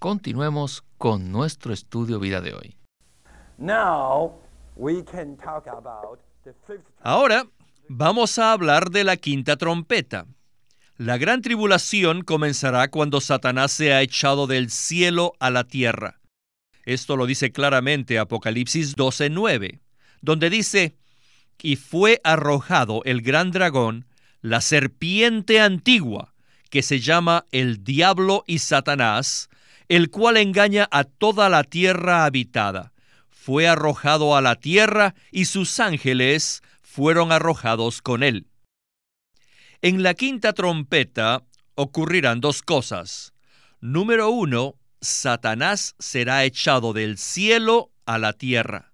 Continuemos 0.00 0.82
con 0.98 1.30
nuestro 1.30 1.72
estudio 1.72 2.18
vida 2.18 2.40
de 2.40 2.52
hoy. 2.52 2.76
Ahora 7.00 7.46
vamos 7.88 8.40
a 8.40 8.50
hablar 8.50 8.90
de 8.90 9.04
la 9.04 9.16
quinta 9.16 9.56
trompeta. 9.56 10.26
La 10.96 11.16
gran 11.16 11.40
tribulación 11.40 12.22
comenzará 12.22 12.88
cuando 12.88 13.20
Satanás 13.20 13.70
sea 13.70 14.02
echado 14.02 14.48
del 14.48 14.68
cielo 14.70 15.34
a 15.38 15.50
la 15.50 15.62
tierra. 15.62 16.18
Esto 16.84 17.16
lo 17.16 17.26
dice 17.26 17.52
claramente 17.52 18.18
Apocalipsis 18.18 18.96
12:9, 18.96 19.78
donde 20.22 20.50
dice, 20.50 20.96
y 21.60 21.76
fue 21.76 22.20
arrojado 22.24 23.02
el 23.04 23.22
gran 23.22 23.50
dragón, 23.50 24.06
la 24.40 24.60
serpiente 24.60 25.60
antigua, 25.60 26.34
que 26.70 26.82
se 26.82 27.00
llama 27.00 27.46
el 27.52 27.84
diablo 27.84 28.44
y 28.46 28.58
Satanás, 28.58 29.48
el 29.88 30.10
cual 30.10 30.36
engaña 30.36 30.88
a 30.90 31.04
toda 31.04 31.48
la 31.48 31.64
tierra 31.64 32.24
habitada. 32.24 32.92
Fue 33.28 33.68
arrojado 33.68 34.36
a 34.36 34.40
la 34.40 34.56
tierra 34.56 35.14
y 35.30 35.44
sus 35.44 35.80
ángeles 35.80 36.62
fueron 36.80 37.32
arrojados 37.32 38.02
con 38.02 38.22
él. 38.22 38.46
En 39.82 40.02
la 40.02 40.14
quinta 40.14 40.52
trompeta 40.52 41.42
ocurrirán 41.74 42.40
dos 42.40 42.62
cosas. 42.62 43.32
Número 43.80 44.30
uno, 44.30 44.76
Satanás 45.00 45.96
será 45.98 46.44
echado 46.44 46.92
del 46.92 47.18
cielo 47.18 47.90
a 48.06 48.18
la 48.18 48.32
tierra. 48.32 48.91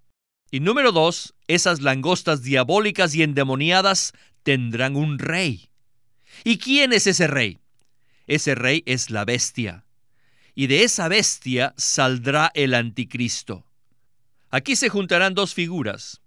Y 0.51 0.61
número 0.61 0.91
dos, 0.91 1.35
esas 1.47 1.81
langostas 1.81 2.41
diabólicas 2.41 3.13
y 3.13 3.23
endemoniadas 3.23 4.13
tendrán 4.43 4.95
un 4.95 5.19
rey. 5.19 5.69
¿Y 6.43 6.57
quién 6.57 6.93
es 6.93 7.05
ese 7.05 7.27
rey? 7.27 7.59
Ese 8.25 8.55
rey 8.55 8.83
es 8.85 9.09
la 9.09 9.25
bestia. 9.25 9.85
Y 10.55 10.67
de 10.67 10.83
esa 10.83 11.07
bestia 11.07 11.73
saldrá 11.77 12.51
el 12.55 12.73
anticristo. 12.73 13.65
Aquí 14.49 14.75
se 14.75 14.89
juntarán 14.89 15.35
dos 15.35 15.53
figuras. 15.53 16.21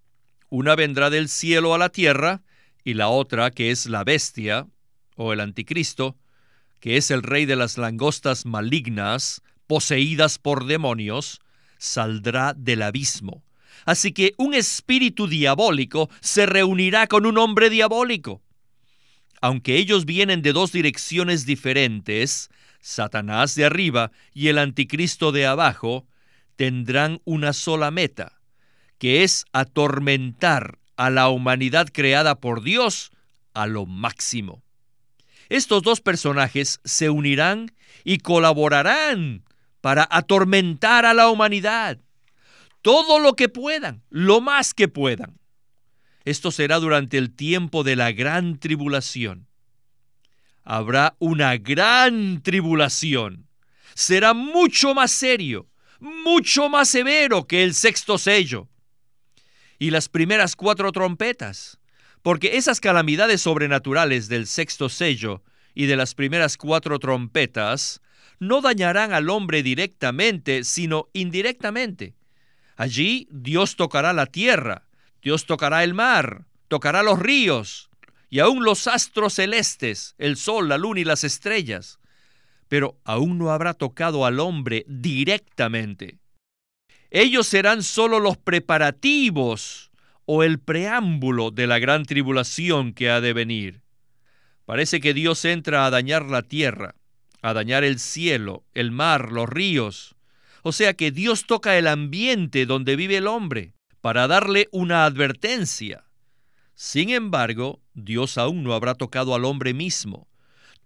Una 0.48 0.76
vendrá 0.76 1.10
del 1.10 1.28
cielo 1.28 1.74
a 1.74 1.78
la 1.78 1.88
tierra 1.88 2.42
y 2.84 2.94
la 2.94 3.08
otra, 3.08 3.50
que 3.50 3.70
es 3.70 3.86
la 3.86 4.04
bestia, 4.04 4.68
o 5.16 5.32
el 5.32 5.40
anticristo, 5.40 6.16
que 6.78 6.96
es 6.96 7.10
el 7.10 7.22
rey 7.22 7.46
de 7.46 7.56
las 7.56 7.78
langostas 7.78 8.46
malignas, 8.46 9.42
poseídas 9.66 10.38
por 10.38 10.66
demonios, 10.66 11.40
saldrá 11.78 12.54
del 12.54 12.82
abismo. 12.82 13.42
Así 13.84 14.12
que 14.12 14.34
un 14.36 14.54
espíritu 14.54 15.26
diabólico 15.26 16.08
se 16.20 16.46
reunirá 16.46 17.06
con 17.06 17.26
un 17.26 17.38
hombre 17.38 17.70
diabólico. 17.70 18.42
Aunque 19.40 19.76
ellos 19.76 20.04
vienen 20.04 20.42
de 20.42 20.52
dos 20.52 20.70
direcciones 20.72 21.46
diferentes, 21.46 22.48
Satanás 22.80 23.54
de 23.54 23.64
arriba 23.64 24.12
y 24.32 24.48
el 24.48 24.58
anticristo 24.58 25.32
de 25.32 25.46
abajo, 25.46 26.06
tendrán 26.56 27.20
una 27.24 27.52
sola 27.52 27.90
meta, 27.90 28.38
que 28.98 29.24
es 29.24 29.44
atormentar 29.52 30.78
a 30.96 31.10
la 31.10 31.28
humanidad 31.28 31.88
creada 31.92 32.36
por 32.36 32.62
Dios 32.62 33.10
a 33.54 33.66
lo 33.66 33.86
máximo. 33.86 34.62
Estos 35.48 35.82
dos 35.82 36.00
personajes 36.00 36.80
se 36.84 37.10
unirán 37.10 37.72
y 38.04 38.18
colaborarán 38.18 39.44
para 39.80 40.06
atormentar 40.10 41.04
a 41.04 41.14
la 41.14 41.28
humanidad. 41.28 41.98
Todo 42.82 43.20
lo 43.20 43.34
que 43.34 43.48
puedan, 43.48 44.02
lo 44.10 44.40
más 44.40 44.74
que 44.74 44.88
puedan. 44.88 45.38
Esto 46.24 46.50
será 46.50 46.78
durante 46.78 47.16
el 47.16 47.34
tiempo 47.34 47.84
de 47.84 47.96
la 47.96 48.12
gran 48.12 48.58
tribulación. 48.58 49.46
Habrá 50.64 51.16
una 51.18 51.56
gran 51.56 52.42
tribulación. 52.42 53.48
Será 53.94 54.34
mucho 54.34 54.94
más 54.94 55.10
serio, 55.10 55.68
mucho 56.00 56.68
más 56.68 56.88
severo 56.88 57.46
que 57.46 57.62
el 57.62 57.74
sexto 57.74 58.18
sello. 58.18 58.68
Y 59.78 59.90
las 59.90 60.08
primeras 60.08 60.54
cuatro 60.54 60.92
trompetas, 60.92 61.78
porque 62.22 62.56
esas 62.56 62.80
calamidades 62.80 63.42
sobrenaturales 63.42 64.28
del 64.28 64.46
sexto 64.46 64.88
sello 64.88 65.42
y 65.74 65.86
de 65.86 65.96
las 65.96 66.14
primeras 66.14 66.56
cuatro 66.56 66.98
trompetas 66.98 68.00
no 68.38 68.60
dañarán 68.60 69.12
al 69.12 69.28
hombre 69.30 69.62
directamente, 69.62 70.64
sino 70.64 71.08
indirectamente. 71.12 72.14
Allí 72.82 73.28
Dios 73.30 73.76
tocará 73.76 74.12
la 74.12 74.26
tierra, 74.26 74.88
Dios 75.22 75.46
tocará 75.46 75.84
el 75.84 75.94
mar, 75.94 76.46
tocará 76.66 77.04
los 77.04 77.16
ríos 77.20 77.90
y 78.28 78.40
aún 78.40 78.64
los 78.64 78.88
astros 78.88 79.34
celestes, 79.34 80.16
el 80.18 80.36
sol, 80.36 80.68
la 80.68 80.78
luna 80.78 80.98
y 80.98 81.04
las 81.04 81.22
estrellas. 81.22 82.00
Pero 82.66 82.98
aún 83.04 83.38
no 83.38 83.52
habrá 83.52 83.74
tocado 83.74 84.26
al 84.26 84.40
hombre 84.40 84.84
directamente. 84.88 86.18
Ellos 87.12 87.46
serán 87.46 87.84
solo 87.84 88.18
los 88.18 88.36
preparativos 88.36 89.92
o 90.26 90.42
el 90.42 90.58
preámbulo 90.58 91.52
de 91.52 91.68
la 91.68 91.78
gran 91.78 92.04
tribulación 92.04 92.94
que 92.94 93.10
ha 93.10 93.20
de 93.20 93.32
venir. 93.32 93.82
Parece 94.64 95.00
que 95.00 95.14
Dios 95.14 95.44
entra 95.44 95.86
a 95.86 95.90
dañar 95.90 96.24
la 96.24 96.42
tierra, 96.42 96.96
a 97.42 97.52
dañar 97.52 97.84
el 97.84 98.00
cielo, 98.00 98.64
el 98.74 98.90
mar, 98.90 99.30
los 99.30 99.48
ríos. 99.48 100.16
O 100.62 100.72
sea 100.72 100.94
que 100.94 101.10
Dios 101.10 101.46
toca 101.46 101.76
el 101.76 101.86
ambiente 101.86 102.66
donde 102.66 102.96
vive 102.96 103.16
el 103.16 103.26
hombre 103.26 103.74
para 104.00 104.26
darle 104.26 104.68
una 104.72 105.04
advertencia. 105.04 106.04
Sin 106.74 107.10
embargo, 107.10 107.80
Dios 107.94 108.38
aún 108.38 108.62
no 108.62 108.72
habrá 108.72 108.94
tocado 108.94 109.34
al 109.34 109.44
hombre 109.44 109.74
mismo. 109.74 110.28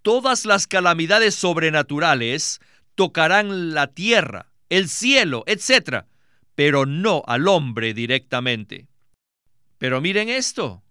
Todas 0.02 0.44
las 0.44 0.66
calamidades 0.66 1.34
sobrenaturales 1.34 2.60
tocarán 2.94 3.74
la 3.74 3.88
tierra, 3.88 4.52
el 4.68 4.88
cielo, 4.88 5.44
etc., 5.46 6.04
pero 6.54 6.86
no 6.86 7.22
al 7.26 7.48
hombre 7.48 7.92
directamente. 7.92 8.88
Pero 9.78 10.00
miren 10.00 10.28
esto, 10.28 10.82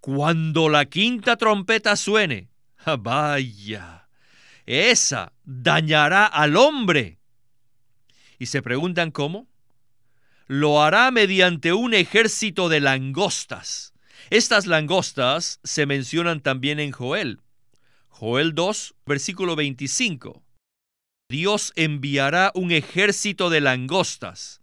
cuando 0.00 0.68
la 0.68 0.86
quinta 0.86 1.36
trompeta 1.36 1.94
suene, 1.94 2.48
vaya, 2.98 4.08
esa 4.66 5.32
dañará 5.44 6.26
al 6.26 6.56
hombre. 6.56 7.19
¿Y 8.40 8.46
se 8.46 8.60
preguntan 8.60 9.12
cómo? 9.12 9.46
lo 10.50 10.82
hará 10.82 11.12
mediante 11.12 11.72
un 11.72 11.94
ejército 11.94 12.68
de 12.68 12.80
langostas. 12.80 13.94
Estas 14.30 14.66
langostas 14.66 15.60
se 15.62 15.86
mencionan 15.86 16.40
también 16.40 16.80
en 16.80 16.90
Joel. 16.90 17.38
Joel 18.08 18.52
2, 18.56 18.96
versículo 19.06 19.54
25. 19.54 20.42
Dios 21.28 21.72
enviará 21.76 22.50
un 22.56 22.72
ejército 22.72 23.48
de 23.48 23.60
langostas, 23.60 24.60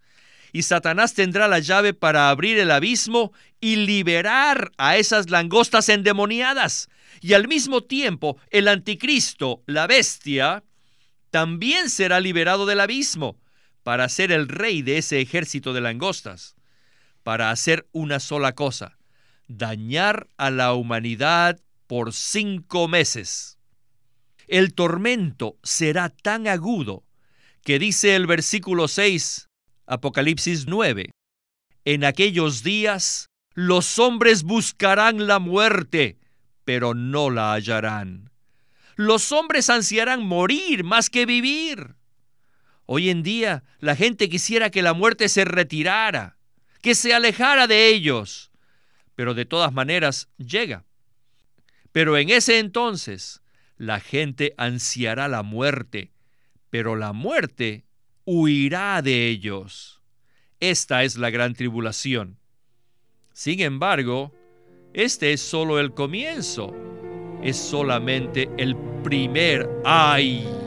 y 0.52 0.64
Satanás 0.64 1.14
tendrá 1.14 1.48
la 1.48 1.60
llave 1.60 1.94
para 1.94 2.32
abrir 2.32 2.60
el 2.60 2.72
abismo 2.72 3.32
y 3.62 3.78
liberar 3.78 4.74
a 4.78 4.98
esas 4.98 5.30
langostas 5.30 5.88
endemoniadas. 5.88 6.90
Y 7.22 7.32
al 7.32 7.48
mismo 7.48 7.82
tiempo, 7.82 8.38
el 8.50 8.68
anticristo, 8.68 9.64
la 9.68 9.88
bestia, 9.88 10.66
también 11.32 11.90
será 11.90 12.20
liberado 12.20 12.66
del 12.66 12.82
abismo 12.82 13.38
para 13.88 14.10
ser 14.10 14.34
el 14.34 14.50
rey 14.50 14.82
de 14.82 14.98
ese 14.98 15.22
ejército 15.22 15.72
de 15.72 15.80
langostas, 15.80 16.58
para 17.24 17.52
hacer 17.52 17.88
una 17.94 18.20
sola 18.20 18.54
cosa, 18.54 18.98
dañar 19.48 20.28
a 20.36 20.52
la 20.52 20.74
humanidad 20.74 21.62
por 21.88 22.12
cinco 22.12 22.90
meses. 22.90 23.58
El 24.46 24.74
tormento 24.74 25.58
será 25.64 26.10
tan 26.10 26.50
agudo 26.50 27.06
que 27.64 27.80
dice 27.80 28.18
el 28.18 28.28
versículo 28.28 28.90
6, 28.90 29.48
Apocalipsis 29.86 30.68
9, 30.68 31.12
en 31.86 32.04
aquellos 32.04 32.64
días 32.64 33.28
los 33.54 34.00
hombres 34.00 34.44
buscarán 34.44 35.28
la 35.28 35.40
muerte, 35.40 36.20
pero 36.66 36.94
no 36.94 37.30
la 37.30 37.54
hallarán. 37.54 38.32
Los 38.98 39.32
hombres 39.32 39.70
ansiarán 39.70 40.26
morir 40.26 40.84
más 40.84 41.10
que 41.10 41.26
vivir. 41.26 41.97
Hoy 42.88 43.10
en 43.10 43.22
día 43.22 43.64
la 43.80 43.98
gente 43.98 44.30
quisiera 44.30 44.70
que 44.70 44.82
la 44.82 44.94
muerte 44.94 45.28
se 45.28 45.44
retirara, 45.44 46.38
que 46.82 46.96
se 46.96 47.14
alejara 47.14 47.68
de 47.68 47.90
ellos, 47.90 48.50
pero 49.14 49.34
de 49.34 49.44
todas 49.44 49.74
maneras 49.74 50.30
llega. 50.38 50.86
Pero 51.92 52.18
en 52.18 52.30
ese 52.30 52.60
entonces 52.60 53.42
la 53.76 54.00
gente 54.00 54.54
ansiará 54.58 55.28
la 55.28 55.44
muerte, 55.44 56.14
pero 56.70 56.96
la 56.96 57.12
muerte 57.12 57.84
huirá 58.24 59.02
de 59.02 59.28
ellos. 59.28 60.02
Esta 60.62 61.04
es 61.04 61.18
la 61.18 61.30
gran 61.30 61.56
tribulación. 61.56 62.40
Sin 63.34 63.60
embargo, 63.60 64.34
este 64.94 65.34
es 65.34 65.42
solo 65.42 65.78
el 65.78 65.94
comienzo, 65.94 66.74
es 67.44 67.58
solamente 67.58 68.50
el 68.58 68.78
primer 69.04 69.70
ay. 69.84 70.67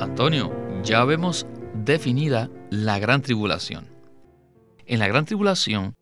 Antonio, 0.00 0.52
ya 0.82 1.04
vemos 1.04 1.46
definida 1.72 2.50
la 2.68 2.98
gran 2.98 3.22
tribulación. 3.22 3.88
En 4.84 4.98
la 4.98 5.08
gran 5.08 5.24
tribulación 5.24 5.94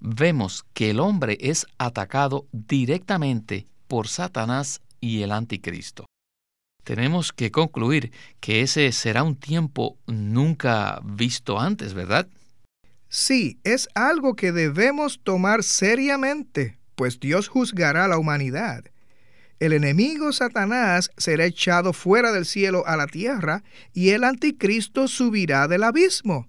vemos 0.00 0.64
que 0.72 0.88
el 0.90 1.00
hombre 1.00 1.36
es 1.38 1.66
atacado 1.76 2.46
directamente 2.52 3.66
por 3.88 4.08
Satanás 4.08 4.80
y 5.00 5.20
el 5.20 5.32
anticristo. 5.32 6.06
Tenemos 6.82 7.32
que 7.32 7.50
concluir 7.50 8.10
que 8.40 8.62
ese 8.62 8.90
será 8.90 9.22
un 9.22 9.36
tiempo 9.36 9.98
nunca 10.06 11.00
visto 11.04 11.60
antes, 11.60 11.92
¿verdad? 11.92 12.26
Sí, 13.10 13.60
es 13.64 13.90
algo 13.94 14.34
que 14.34 14.50
debemos 14.50 15.20
tomar 15.22 15.62
seriamente, 15.62 16.78
pues 16.94 17.20
Dios 17.20 17.48
juzgará 17.48 18.06
a 18.06 18.08
la 18.08 18.16
humanidad 18.16 18.91
el 19.62 19.74
enemigo 19.74 20.32
Satanás 20.32 21.12
será 21.16 21.44
echado 21.44 21.92
fuera 21.92 22.32
del 22.32 22.46
cielo 22.46 22.84
a 22.84 22.96
la 22.96 23.06
tierra 23.06 23.62
y 23.92 24.08
el 24.08 24.24
anticristo 24.24 25.06
subirá 25.06 25.68
del 25.68 25.84
abismo. 25.84 26.48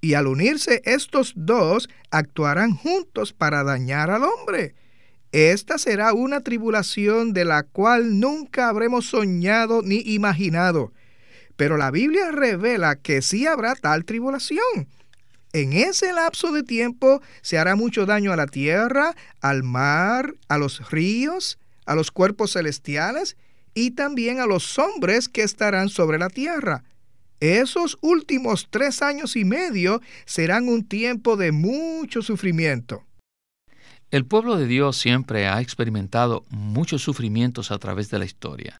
Y 0.00 0.14
al 0.14 0.28
unirse 0.28 0.80
estos 0.84 1.32
dos, 1.34 1.88
actuarán 2.12 2.76
juntos 2.76 3.32
para 3.32 3.64
dañar 3.64 4.12
al 4.12 4.22
hombre. 4.22 4.76
Esta 5.32 5.76
será 5.76 6.12
una 6.12 6.42
tribulación 6.42 7.32
de 7.32 7.44
la 7.44 7.64
cual 7.64 8.20
nunca 8.20 8.68
habremos 8.68 9.06
soñado 9.06 9.82
ni 9.82 9.96
imaginado. 9.96 10.92
Pero 11.56 11.76
la 11.76 11.90
Biblia 11.90 12.30
revela 12.30 12.94
que 12.94 13.22
sí 13.22 13.44
habrá 13.44 13.74
tal 13.74 14.04
tribulación. 14.04 14.86
En 15.52 15.72
ese 15.72 16.12
lapso 16.12 16.52
de 16.52 16.62
tiempo 16.62 17.22
se 17.40 17.58
hará 17.58 17.74
mucho 17.74 18.06
daño 18.06 18.32
a 18.32 18.36
la 18.36 18.46
tierra, 18.46 19.16
al 19.40 19.64
mar, 19.64 20.36
a 20.46 20.58
los 20.58 20.92
ríos, 20.92 21.58
a 21.86 21.94
los 21.94 22.10
cuerpos 22.10 22.52
celestiales 22.52 23.36
y 23.74 23.92
también 23.92 24.40
a 24.40 24.46
los 24.46 24.78
hombres 24.78 25.28
que 25.28 25.42
estarán 25.42 25.88
sobre 25.88 26.18
la 26.18 26.28
tierra. 26.28 26.84
Esos 27.40 27.98
últimos 28.02 28.68
tres 28.70 29.02
años 29.02 29.34
y 29.34 29.44
medio 29.44 30.00
serán 30.26 30.68
un 30.68 30.86
tiempo 30.86 31.36
de 31.36 31.50
mucho 31.50 32.22
sufrimiento. 32.22 33.04
El 34.12 34.26
pueblo 34.26 34.56
de 34.56 34.66
Dios 34.66 34.98
siempre 34.98 35.48
ha 35.48 35.60
experimentado 35.60 36.44
muchos 36.50 37.02
sufrimientos 37.02 37.70
a 37.70 37.78
través 37.78 38.10
de 38.10 38.18
la 38.18 38.26
historia. 38.26 38.78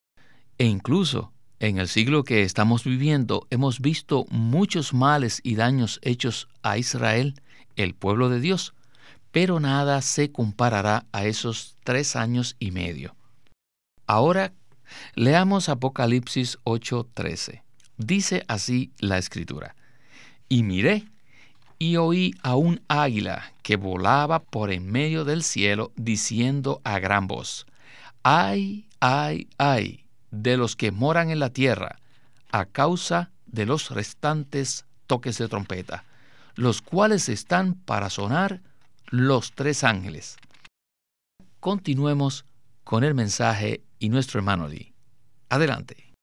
E 0.58 0.66
incluso 0.66 1.32
en 1.58 1.78
el 1.78 1.88
siglo 1.88 2.22
que 2.22 2.42
estamos 2.42 2.84
viviendo 2.84 3.46
hemos 3.50 3.80
visto 3.80 4.26
muchos 4.30 4.92
males 4.92 5.40
y 5.42 5.54
daños 5.54 6.00
hechos 6.02 6.48
a 6.62 6.76
Israel, 6.76 7.40
el 7.76 7.94
pueblo 7.94 8.28
de 8.28 8.40
Dios, 8.40 8.74
pero 9.32 9.58
nada 9.58 10.02
se 10.02 10.30
comparará 10.30 11.06
a 11.10 11.24
esos 11.24 11.76
tres 11.82 12.14
años 12.16 12.54
y 12.58 12.70
medio. 12.70 13.16
Ahora 14.06 14.52
leamos 15.14 15.68
Apocalipsis 15.68 16.58
8:13. 16.64 17.62
Dice 17.96 18.44
así 18.46 18.92
la 18.98 19.18
escritura. 19.18 19.74
Y 20.48 20.62
miré 20.62 21.06
y 21.78 21.96
oí 21.96 22.34
a 22.42 22.56
un 22.56 22.80
águila 22.88 23.52
que 23.62 23.76
volaba 23.76 24.40
por 24.40 24.70
en 24.70 24.90
medio 24.90 25.24
del 25.24 25.42
cielo 25.42 25.92
diciendo 25.96 26.80
a 26.84 26.98
gran 26.98 27.26
voz, 27.26 27.66
ay, 28.22 28.86
ay, 29.00 29.48
ay, 29.58 30.04
de 30.30 30.56
los 30.56 30.76
que 30.76 30.92
moran 30.92 31.30
en 31.30 31.40
la 31.40 31.50
tierra, 31.50 31.98
a 32.52 32.66
causa 32.66 33.30
de 33.46 33.66
los 33.66 33.90
restantes 33.90 34.84
toques 35.06 35.38
de 35.38 35.48
trompeta, 35.48 36.04
los 36.54 36.82
cuales 36.82 37.28
están 37.28 37.74
para 37.74 38.10
sonar 38.10 38.60
los 39.12 39.52
tres 39.52 39.84
ángeles. 39.84 40.38
Continuemos 41.60 42.46
con 42.82 43.04
el 43.04 43.14
mensaje 43.14 43.82
y 43.98 44.08
nuestro 44.08 44.38
hermano 44.38 44.66
Lee. 44.66 44.94
Adelante. 45.50 46.14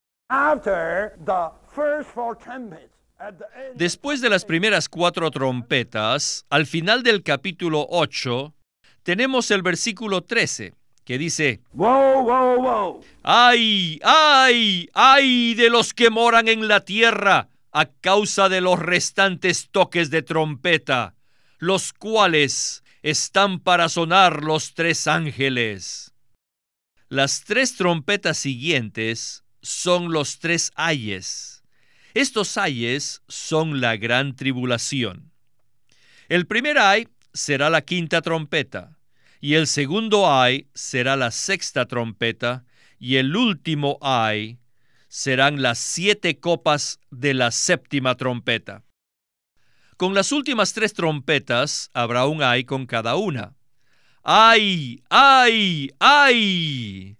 Después 3.75 4.21
de 4.21 4.30
las 4.30 4.43
primeras 4.43 4.89
cuatro 4.89 5.30
trompetas, 5.30 6.45
al 6.49 6.65
final 6.65 7.04
del 7.04 7.21
capítulo 7.21 7.86
8, 7.89 8.56
tenemos 9.04 9.52
el 9.52 9.62
versículo 9.62 10.23
13, 10.23 10.73
que 11.06 11.17
dice, 11.19 11.62
Woe, 11.73 12.23
woe, 12.23 12.58
woe. 12.58 13.02
¡Ay, 13.21 13.99
ay, 14.04 14.89
ay 14.93 15.54
de 15.54 15.69
los 15.69 15.93
que 15.93 16.10
moran 16.10 16.47
en 16.47 16.67
la 16.67 16.80
tierra 16.86 17.49
a 17.71 17.86
causa 17.86 18.49
de 18.49 18.62
los 18.62 18.80
restantes 18.80 19.69
toques 19.69 20.10
de 20.10 20.23
trompeta, 20.23 21.13
los 21.60 21.93
cuales 21.93 22.84
están 23.04 23.60
para 23.60 23.88
sonar 23.89 24.43
los 24.43 24.74
tres 24.74 25.08
ángeles! 25.08 26.13
Las 27.08 27.43
tres 27.43 27.76
trompetas 27.76 28.38
siguientes 28.38 29.43
son 29.62 30.12
los 30.12 30.39
tres 30.39 30.72
ayes. 30.76 31.63
Estos 32.13 32.58
ayes 32.58 33.22
son 33.28 33.82
la 33.82 33.98
gran 33.98 34.36
tribulación. 34.36 35.32
El 36.28 36.48
primer 36.48 36.78
ay 36.78 37.08
será 37.34 37.69
la 37.69 37.82
quinta 37.82 38.22
trompeta 38.22 39.00
y 39.41 39.54
el 39.54 39.67
segundo 39.67 40.32
ay 40.32 40.69
será 40.74 41.15
la 41.15 41.32
sexta 41.32 41.88
trompeta, 41.88 42.65
y 43.00 43.15
el 43.15 43.36
último 43.36 43.98
ay 44.02 44.60
serán 45.08 45.62
las 45.62 45.80
siete 45.80 46.39
copas 46.39 47.00
de 47.10 47.34
la 47.34 47.52
séptima 47.52 48.15
trompeta. 48.15 48.84
Con 50.00 50.14
las 50.14 50.32
últimas 50.32 50.72
tres 50.72 50.94
trompetas 50.94 51.90
habrá 51.94 52.26
un 52.26 52.42
ay 52.42 52.64
con 52.64 52.86
cada 52.86 53.18
una. 53.18 53.58
¡Ay! 54.24 55.04
¡Ay! 55.10 55.92
¡Ay! 56.00 57.18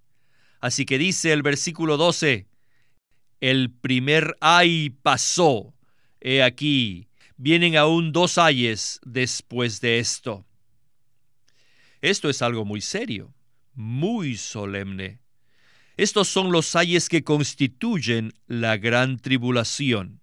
Así 0.62 0.86
que 0.86 0.98
dice 0.98 1.34
el 1.34 1.42
versículo 1.42 1.98
12, 1.98 2.48
el 3.42 3.70
primer 3.70 4.38
ay 4.40 4.92
pasó. 4.92 5.74
He 6.22 6.42
aquí, 6.42 7.10
vienen 7.36 7.76
aún 7.76 8.14
dos 8.14 8.38
ayes 8.38 9.02
después 9.04 9.82
de 9.82 10.00
esto. 10.00 10.46
Esto 12.00 12.30
es 12.30 12.42
algo 12.42 12.64
muy 12.64 12.80
serio, 12.80 13.34
muy 13.74 14.38
solemne. 14.38 15.20
Estos 15.98 16.30
son 16.30 16.54
los 16.54 16.78
ayes 16.78 17.10
que 17.10 17.26
constituyen 17.26 18.32
la 18.48 18.78
gran 18.78 19.20
tribulación. 19.20 20.22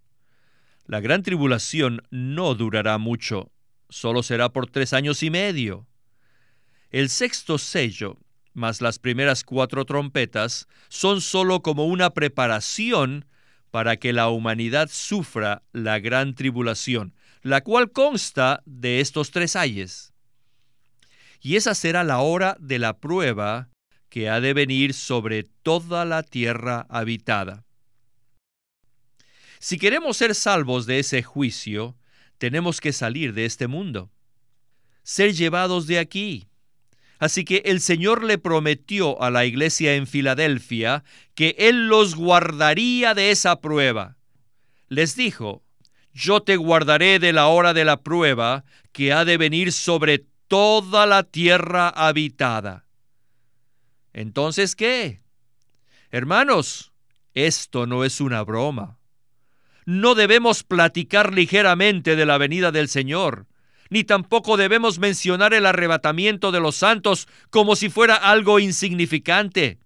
La 0.86 1.00
gran 1.00 1.22
tribulación 1.22 2.02
no 2.10 2.54
durará 2.54 2.98
mucho, 2.98 3.50
solo 3.88 4.22
será 4.22 4.50
por 4.50 4.70
tres 4.70 4.92
años 4.92 5.22
y 5.22 5.30
medio. 5.30 5.86
El 6.90 7.08
sexto 7.08 7.58
sello, 7.58 8.18
más 8.54 8.80
las 8.80 8.98
primeras 8.98 9.44
cuatro 9.44 9.84
trompetas, 9.84 10.68
son 10.88 11.20
solo 11.20 11.62
como 11.62 11.86
una 11.86 12.10
preparación 12.10 13.26
para 13.70 13.96
que 13.96 14.12
la 14.12 14.28
humanidad 14.28 14.88
sufra 14.90 15.62
la 15.72 15.98
gran 15.98 16.34
tribulación, 16.34 17.14
la 17.42 17.62
cual 17.62 17.90
consta 17.90 18.62
de 18.64 19.00
estos 19.00 19.30
tres 19.30 19.56
ayes 19.56 20.12
y 21.46 21.54
esa 21.54 21.76
será 21.76 22.02
la 22.02 22.18
hora 22.18 22.56
de 22.58 22.80
la 22.80 22.98
prueba 22.98 23.68
que 24.08 24.28
ha 24.28 24.40
de 24.40 24.52
venir 24.52 24.94
sobre 24.94 25.44
toda 25.44 26.04
la 26.04 26.24
tierra 26.24 26.86
habitada. 26.88 27.65
Si 29.58 29.78
queremos 29.78 30.16
ser 30.16 30.34
salvos 30.34 30.86
de 30.86 30.98
ese 30.98 31.22
juicio, 31.22 31.96
tenemos 32.38 32.80
que 32.80 32.92
salir 32.92 33.32
de 33.32 33.44
este 33.44 33.66
mundo, 33.66 34.10
ser 35.02 35.32
llevados 35.32 35.86
de 35.86 35.98
aquí. 35.98 36.48
Así 37.18 37.44
que 37.44 37.62
el 37.64 37.80
Señor 37.80 38.24
le 38.24 38.36
prometió 38.36 39.22
a 39.22 39.30
la 39.30 39.46
iglesia 39.46 39.94
en 39.94 40.06
Filadelfia 40.06 41.02
que 41.34 41.56
Él 41.58 41.88
los 41.88 42.14
guardaría 42.14 43.14
de 43.14 43.30
esa 43.30 43.60
prueba. 43.60 44.18
Les 44.88 45.16
dijo, 45.16 45.64
yo 46.12 46.42
te 46.42 46.56
guardaré 46.56 47.18
de 47.18 47.32
la 47.32 47.48
hora 47.48 47.72
de 47.72 47.84
la 47.84 48.02
prueba 48.02 48.64
que 48.92 49.12
ha 49.12 49.24
de 49.24 49.38
venir 49.38 49.72
sobre 49.72 50.26
toda 50.48 51.06
la 51.06 51.22
tierra 51.22 51.88
habitada. 51.88 52.86
Entonces, 54.12 54.76
¿qué? 54.76 55.20
Hermanos, 56.10 56.92
esto 57.34 57.86
no 57.86 58.04
es 58.04 58.20
una 58.20 58.42
broma. 58.42 58.98
No 59.86 60.14
debemos 60.14 60.62
platicar 60.62 61.32
ligeramente 61.32 62.16
de 62.16 62.26
la 62.26 62.36
venida 62.36 62.72
del 62.72 62.88
Señor, 62.88 63.46
ni 63.88 64.04
tampoco 64.04 64.58
debemos 64.58 64.98
mencionar 64.98 65.54
el 65.54 65.64
arrebatamiento 65.64 66.52
de 66.52 66.60
los 66.60 66.76
santos 66.76 67.28
como 67.48 67.76
si 67.76 67.88
fuera 67.88 68.16
algo 68.16 68.58
insignificante. 68.58 69.78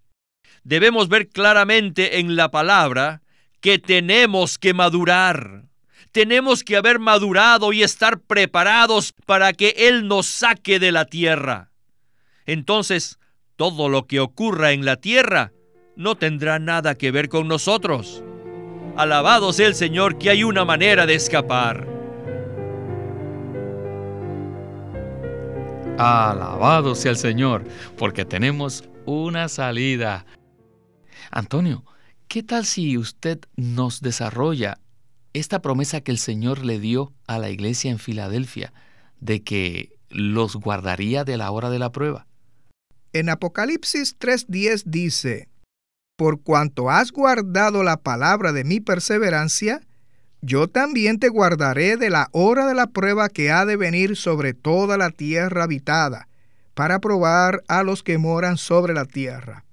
Debemos 0.63 1.07
ver 1.07 1.29
claramente 1.29 2.19
en 2.19 2.35
la 2.35 2.51
palabra 2.51 3.21
que 3.61 3.79
tenemos 3.79 4.57
que 4.57 4.73
madurar 4.73 5.71
tenemos 6.11 6.63
que 6.63 6.75
haber 6.75 6.99
madurado 6.99 7.71
y 7.73 7.83
estar 7.83 8.19
preparados 8.19 9.13
para 9.25 9.53
que 9.53 9.73
Él 9.77 10.07
nos 10.07 10.27
saque 10.27 10.79
de 10.79 10.91
la 10.91 11.05
tierra. 11.05 11.71
Entonces, 12.45 13.17
todo 13.55 13.89
lo 13.89 14.07
que 14.07 14.19
ocurra 14.19 14.71
en 14.71 14.85
la 14.85 14.97
tierra 14.97 15.53
no 15.95 16.15
tendrá 16.15 16.59
nada 16.59 16.95
que 16.95 17.11
ver 17.11 17.29
con 17.29 17.47
nosotros. 17.47 18.23
Alabado 18.97 19.53
sea 19.53 19.67
el 19.67 19.75
Señor 19.75 20.17
que 20.17 20.29
hay 20.29 20.43
una 20.43 20.65
manera 20.65 21.05
de 21.05 21.15
escapar. 21.15 21.87
Alabado 25.97 26.95
sea 26.95 27.11
el 27.11 27.17
Señor, 27.17 27.63
porque 27.97 28.25
tenemos 28.25 28.83
una 29.05 29.49
salida. 29.49 30.25
Antonio, 31.31 31.83
¿qué 32.27 32.43
tal 32.43 32.65
si 32.65 32.97
usted 32.97 33.39
nos 33.55 34.01
desarrolla 34.01 34.79
esta 35.33 35.61
promesa 35.61 36.01
que 36.01 36.11
el 36.11 36.17
Señor 36.17 36.65
le 36.65 36.79
dio 36.79 37.13
a 37.27 37.39
la 37.39 37.49
iglesia 37.49 37.91
en 37.91 37.99
Filadelfia 37.99 38.73
de 39.19 39.43
que 39.43 39.95
los 40.09 40.57
guardaría 40.57 41.23
de 41.23 41.37
la 41.37 41.51
hora 41.51 41.69
de 41.69 41.79
la 41.79 41.91
prueba. 41.91 42.27
En 43.13 43.29
Apocalipsis 43.29 44.17
3:10 44.19 44.83
dice, 44.85 45.49
Por 46.21 46.39
cuanto 46.39 46.91
has 46.91 47.11
guardado 47.11 47.81
la 47.81 47.97
palabra 47.97 48.51
de 48.51 48.63
mi 48.63 48.79
perseverancia, 48.79 49.81
yo 50.41 50.67
también 50.67 51.17
te 51.17 51.29
guardaré 51.29 51.97
de 51.97 52.11
la 52.11 52.29
hora 52.31 52.67
de 52.67 52.75
la 52.75 52.85
prueba 52.85 53.27
que 53.27 53.49
ha 53.49 53.65
de 53.65 53.75
venir 53.75 54.15
sobre 54.15 54.53
toda 54.53 54.99
la 54.99 55.09
tierra 55.09 55.63
habitada, 55.63 56.27
para 56.75 56.99
probar 56.99 57.63
a 57.67 57.81
los 57.81 58.03
que 58.03 58.19
moran 58.19 58.57
sobre 58.57 58.93
la 58.93 59.05
tierra. 59.05 59.65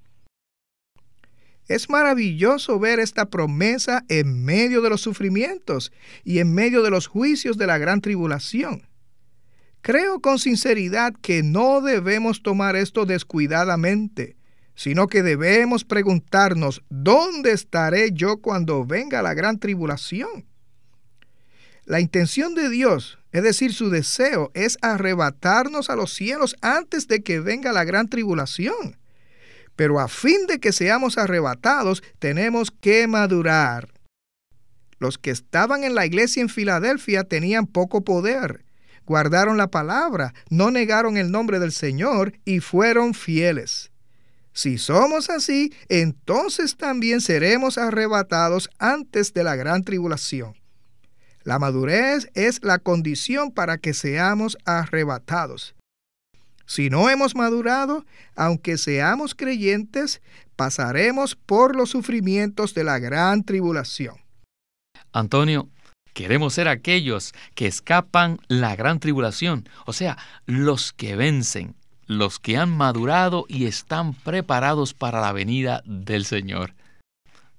Es 1.67 1.91
maravilloso 1.91 2.79
ver 2.79 2.99
esta 2.99 3.27
promesa 3.27 4.07
en 4.09 4.43
medio 4.43 4.81
de 4.81 4.89
los 4.89 5.03
sufrimientos 5.03 5.93
y 6.25 6.39
en 6.39 6.55
medio 6.55 6.83
de 6.83 6.89
los 6.89 7.09
juicios 7.09 7.59
de 7.59 7.67
la 7.67 7.77
gran 7.77 8.01
tribulación. 8.01 8.89
Creo 9.83 10.23
con 10.23 10.39
sinceridad 10.39 11.13
que 11.21 11.43
no 11.43 11.83
debemos 11.83 12.43
tomar 12.43 12.75
esto 12.75 13.05
descuidadamente, 13.05 14.38
sino 14.79 15.09
que 15.09 15.25
debemos 15.25 15.83
preguntarnos, 15.83 16.85
¿dónde 16.88 17.51
estaré 17.51 18.12
yo 18.12 18.37
cuando 18.37 18.87
venga 18.87 19.23
la 19.23 19.35
gran 19.35 19.59
tribulación? 19.59 20.47
La 21.85 21.99
intención 21.99 22.55
de 22.55 22.69
Dios, 22.69 23.19
es 23.33 23.43
decir, 23.43 23.75
su 23.75 23.91
deseo, 23.91 24.53
es 24.55 24.79
arrebatarnos 24.81 25.91
a 25.91 25.97
los 25.97 26.14
cielos 26.14 26.55
antes 26.61 27.09
de 27.09 27.25
que 27.25 27.41
venga 27.41 27.73
la 27.73 27.83
gran 27.83 28.09
tribulación. 28.09 28.97
Pero 29.75 29.99
a 29.99 30.07
fin 30.07 30.47
de 30.47 30.61
que 30.61 30.71
seamos 30.71 31.19
arrebatados, 31.19 32.05
tenemos 32.21 32.71
que 32.71 33.09
madurar. 33.09 33.88
Los 35.01 35.19
que 35.19 35.33
estaban 35.33 35.83
en 35.83 35.97
la 35.97 36.07
iglesia 36.07 36.41
en 36.41 36.49
Filadelfia 36.49 37.25
tenían 37.25 37.67
poco 37.67 38.05
poder. 38.05 38.64
Guardaron 39.07 39.57
la 39.57 39.73
palabra, 39.73 40.35
no 40.51 40.71
negaron 40.71 41.17
el 41.17 41.33
nombre 41.33 41.59
del 41.59 41.73
Señor 41.73 42.35
y 42.45 42.61
fueron 42.61 43.12
fieles. 43.12 43.91
Si 44.59 44.77
somos 44.77 45.31
así, 45.31 45.73
entonces 45.88 46.77
también 46.77 47.21
seremos 47.21 47.79
arrebatados 47.79 48.68
antes 48.81 49.33
de 49.33 49.44
la 49.44 49.55
gran 49.55 49.85
tribulación. 49.85 50.55
La 51.44 51.61
madurez 51.61 52.29
es 52.35 52.64
la 52.64 52.81
condición 52.81 53.53
para 53.53 53.79
que 53.79 53.94
seamos 53.94 54.59
arrebatados. 54.64 55.77
Si 56.66 56.90
no 56.90 57.09
hemos 57.09 57.37
madurado, 57.37 58.05
aunque 58.35 58.79
seamos 58.79 59.37
creyentes, 59.37 60.21
pasaremos 60.57 61.37
por 61.37 61.77
los 61.77 61.90
sufrimientos 61.90 62.75
de 62.75 62.83
la 62.83 62.99
gran 62.99 63.44
tribulación. 63.44 64.16
Antonio, 65.12 65.68
queremos 66.14 66.55
ser 66.55 66.66
aquellos 66.66 67.33
que 67.55 67.68
escapan 67.68 68.40
la 68.49 68.75
gran 68.75 68.99
tribulación, 68.99 69.68
o 69.87 69.92
sea, 69.92 70.18
los 70.47 70.92
que 70.92 71.14
vencen, 71.14 71.77
los 72.09 72.40
que 72.40 72.57
han 72.57 72.77
madurado 72.77 73.44
y 73.49 73.66
están 73.66 74.12
preparados 74.12 74.92
para 74.92 75.21
la 75.21 75.33
venida 75.33 75.83
del 75.87 76.25
Señor. 76.25 76.75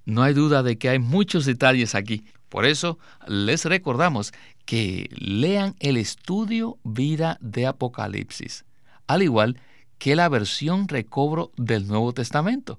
No 0.06 0.24
hay 0.24 0.34
duda 0.34 0.62
de 0.64 0.78
que 0.78 0.90
hay 0.90 1.00
muchos 1.00 1.46
detalles 1.46 1.96
aquí. 1.96 2.26
Por 2.50 2.66
eso 2.66 3.00
les 3.28 3.64
recordamos 3.64 4.34
que 4.66 5.10
lean 5.12 5.76
el 5.80 5.96
estudio 5.96 6.78
Vida 6.84 7.38
de 7.40 7.66
Apocalipsis 7.68 8.66
al 9.10 9.24
igual 9.24 9.60
que 9.98 10.16
la 10.16 10.30
versión 10.30 10.88
recobro 10.88 11.52
del 11.58 11.88
Nuevo 11.88 12.14
Testamento. 12.14 12.78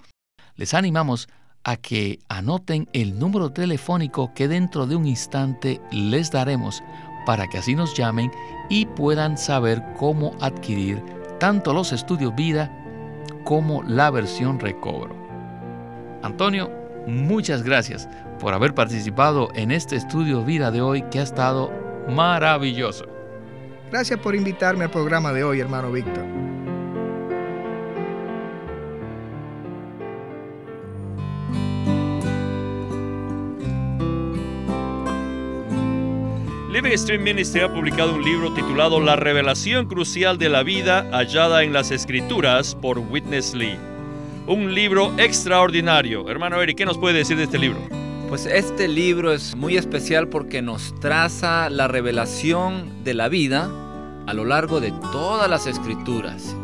Les 0.54 0.74
animamos 0.74 1.28
a 1.64 1.76
que 1.76 2.20
anoten 2.28 2.88
el 2.92 3.18
número 3.18 3.50
telefónico 3.50 4.32
que 4.32 4.46
dentro 4.46 4.86
de 4.86 4.94
un 4.94 5.06
instante 5.06 5.80
les 5.90 6.30
daremos 6.30 6.82
para 7.26 7.48
que 7.48 7.58
así 7.58 7.74
nos 7.74 7.94
llamen 7.96 8.30
y 8.70 8.86
puedan 8.86 9.36
saber 9.36 9.82
cómo 9.98 10.36
adquirir 10.40 11.02
tanto 11.40 11.74
los 11.74 11.90
estudios 11.90 12.36
vida 12.36 12.70
como 13.42 13.82
la 13.82 14.10
versión 14.12 14.60
recobro. 14.60 15.16
Antonio, 16.22 16.70
muchas 17.08 17.64
gracias 17.64 18.08
por 18.38 18.54
haber 18.54 18.74
participado 18.74 19.48
en 19.54 19.72
este 19.72 19.96
estudio 19.96 20.44
vida 20.44 20.70
de 20.70 20.82
hoy 20.82 21.02
que 21.10 21.18
ha 21.18 21.22
estado 21.22 21.72
maravilloso. 22.08 23.06
Gracias 23.90 24.20
por 24.20 24.36
invitarme 24.36 24.84
al 24.84 24.90
programa 24.90 25.32
de 25.32 25.42
hoy, 25.42 25.58
hermano 25.58 25.90
Víctor. 25.90 26.24
Living 36.70 36.96
Stream 36.96 37.22
Ministry 37.24 37.62
ha 37.62 37.72
publicado 37.72 38.14
un 38.14 38.22
libro 38.22 38.54
titulado 38.54 39.00
La 39.00 39.16
revelación 39.16 39.86
crucial 39.86 40.38
de 40.38 40.48
la 40.48 40.62
vida 40.62 41.04
hallada 41.10 41.64
en 41.64 41.72
las 41.72 41.90
escrituras 41.90 42.76
por 42.76 43.00
Witness 43.00 43.54
Lee. 43.54 43.76
Un 44.46 44.72
libro 44.72 45.12
extraordinario. 45.18 46.30
Hermano 46.30 46.62
Eric, 46.62 46.76
¿qué 46.76 46.86
nos 46.86 46.96
puede 46.96 47.18
decir 47.18 47.36
de 47.36 47.42
este 47.42 47.58
libro? 47.58 47.80
Pues 48.28 48.46
este 48.46 48.86
libro 48.86 49.32
es 49.32 49.56
muy 49.56 49.76
especial 49.76 50.28
porque 50.28 50.62
nos 50.62 50.94
traza 51.00 51.70
la 51.70 51.88
revelación 51.88 53.02
de 53.02 53.14
la 53.14 53.28
vida 53.28 53.68
a 54.28 54.32
lo 54.32 54.44
largo 54.44 54.78
de 54.78 54.92
todas 55.10 55.50
las 55.50 55.66
escrituras. 55.66 56.54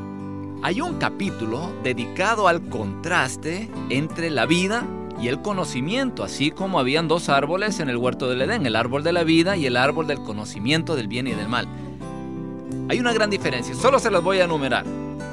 Hay 0.62 0.80
un 0.80 0.98
capítulo 0.98 1.72
dedicado 1.82 2.46
al 2.46 2.68
contraste 2.68 3.68
entre 3.90 4.30
la 4.30 4.46
vida 4.46 4.86
y 5.20 5.28
el 5.28 5.40
conocimiento, 5.40 6.24
así 6.24 6.50
como 6.50 6.78
habían 6.78 7.08
dos 7.08 7.28
árboles 7.28 7.80
en 7.80 7.88
el 7.88 7.96
huerto 7.96 8.28
del 8.28 8.42
Edén, 8.42 8.66
el 8.66 8.76
árbol 8.76 9.02
de 9.02 9.12
la 9.12 9.24
vida 9.24 9.56
y 9.56 9.66
el 9.66 9.76
árbol 9.76 10.06
del 10.06 10.22
conocimiento 10.22 10.94
del 10.94 11.08
bien 11.08 11.26
y 11.26 11.32
del 11.32 11.48
mal. 11.48 11.66
Hay 12.88 13.00
una 13.00 13.12
gran 13.12 13.30
diferencia, 13.30 13.74
solo 13.74 13.98
se 13.98 14.10
las 14.10 14.22
voy 14.22 14.38
a 14.38 14.44
enumerar. 14.44 14.84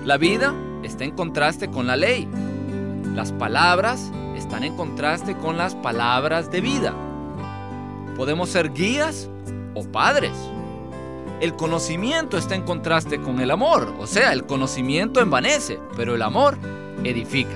La 0.05 0.17
vida 0.17 0.53
está 0.83 1.03
en 1.03 1.11
contraste 1.11 1.69
con 1.69 1.87
la 1.87 1.95
ley. 1.95 2.27
Las 3.13 3.31
palabras 3.31 4.11
están 4.35 4.63
en 4.63 4.75
contraste 4.75 5.35
con 5.37 5.57
las 5.57 5.75
palabras 5.75 6.49
de 6.49 6.61
vida. 6.61 6.93
Podemos 8.15 8.49
ser 8.49 8.73
guías 8.73 9.29
o 9.75 9.83
padres. 9.83 10.33
El 11.41 11.55
conocimiento 11.55 12.37
está 12.37 12.55
en 12.55 12.63
contraste 12.63 13.19
con 13.19 13.41
el 13.41 13.51
amor, 13.51 13.93
o 13.99 14.07
sea, 14.07 14.31
el 14.31 14.45
conocimiento 14.45 15.19
envanece, 15.19 15.77
pero 15.97 16.15
el 16.15 16.21
amor 16.21 16.57
edifica. 17.03 17.55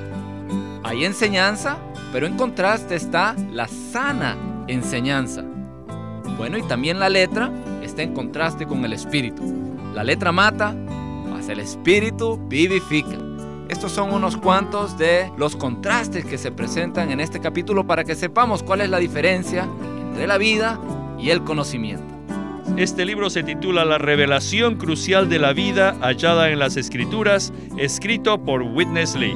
Hay 0.83 1.05
enseñanza 1.05 1.77
pero 2.11 2.27
en 2.27 2.37
contraste 2.37 2.95
está 2.95 3.35
la 3.51 3.67
sana 3.67 4.37
enseñanza. 4.67 5.43
Bueno, 6.37 6.57
y 6.57 6.63
también 6.63 6.99
la 6.99 7.09
letra 7.09 7.51
está 7.81 8.03
en 8.03 8.13
contraste 8.13 8.65
con 8.65 8.85
el 8.85 8.93
espíritu. 8.93 9.43
La 9.93 10.03
letra 10.03 10.31
mata, 10.31 10.73
mas 11.29 11.49
el 11.49 11.59
espíritu 11.59 12.37
vivifica. 12.47 13.17
Estos 13.69 13.91
son 13.91 14.13
unos 14.13 14.37
cuantos 14.37 14.97
de 14.97 15.29
los 15.37 15.55
contrastes 15.55 16.25
que 16.25 16.37
se 16.37 16.51
presentan 16.51 17.11
en 17.11 17.19
este 17.19 17.39
capítulo 17.39 17.85
para 17.85 18.03
que 18.03 18.15
sepamos 18.15 18.63
cuál 18.63 18.81
es 18.81 18.89
la 18.89 18.99
diferencia 18.99 19.67
entre 20.09 20.27
la 20.27 20.37
vida 20.37 20.79
y 21.19 21.31
el 21.31 21.43
conocimiento. 21.43 22.05
Este 22.77 23.05
libro 23.05 23.29
se 23.29 23.43
titula 23.43 23.85
La 23.85 23.97
revelación 23.97 24.75
crucial 24.75 25.29
de 25.29 25.39
la 25.39 25.51
vida 25.51 25.97
hallada 25.99 26.51
en 26.51 26.59
las 26.59 26.77
escrituras, 26.77 27.51
escrito 27.77 28.37
por 28.37 28.61
Witness 28.61 29.15
Lee. 29.15 29.35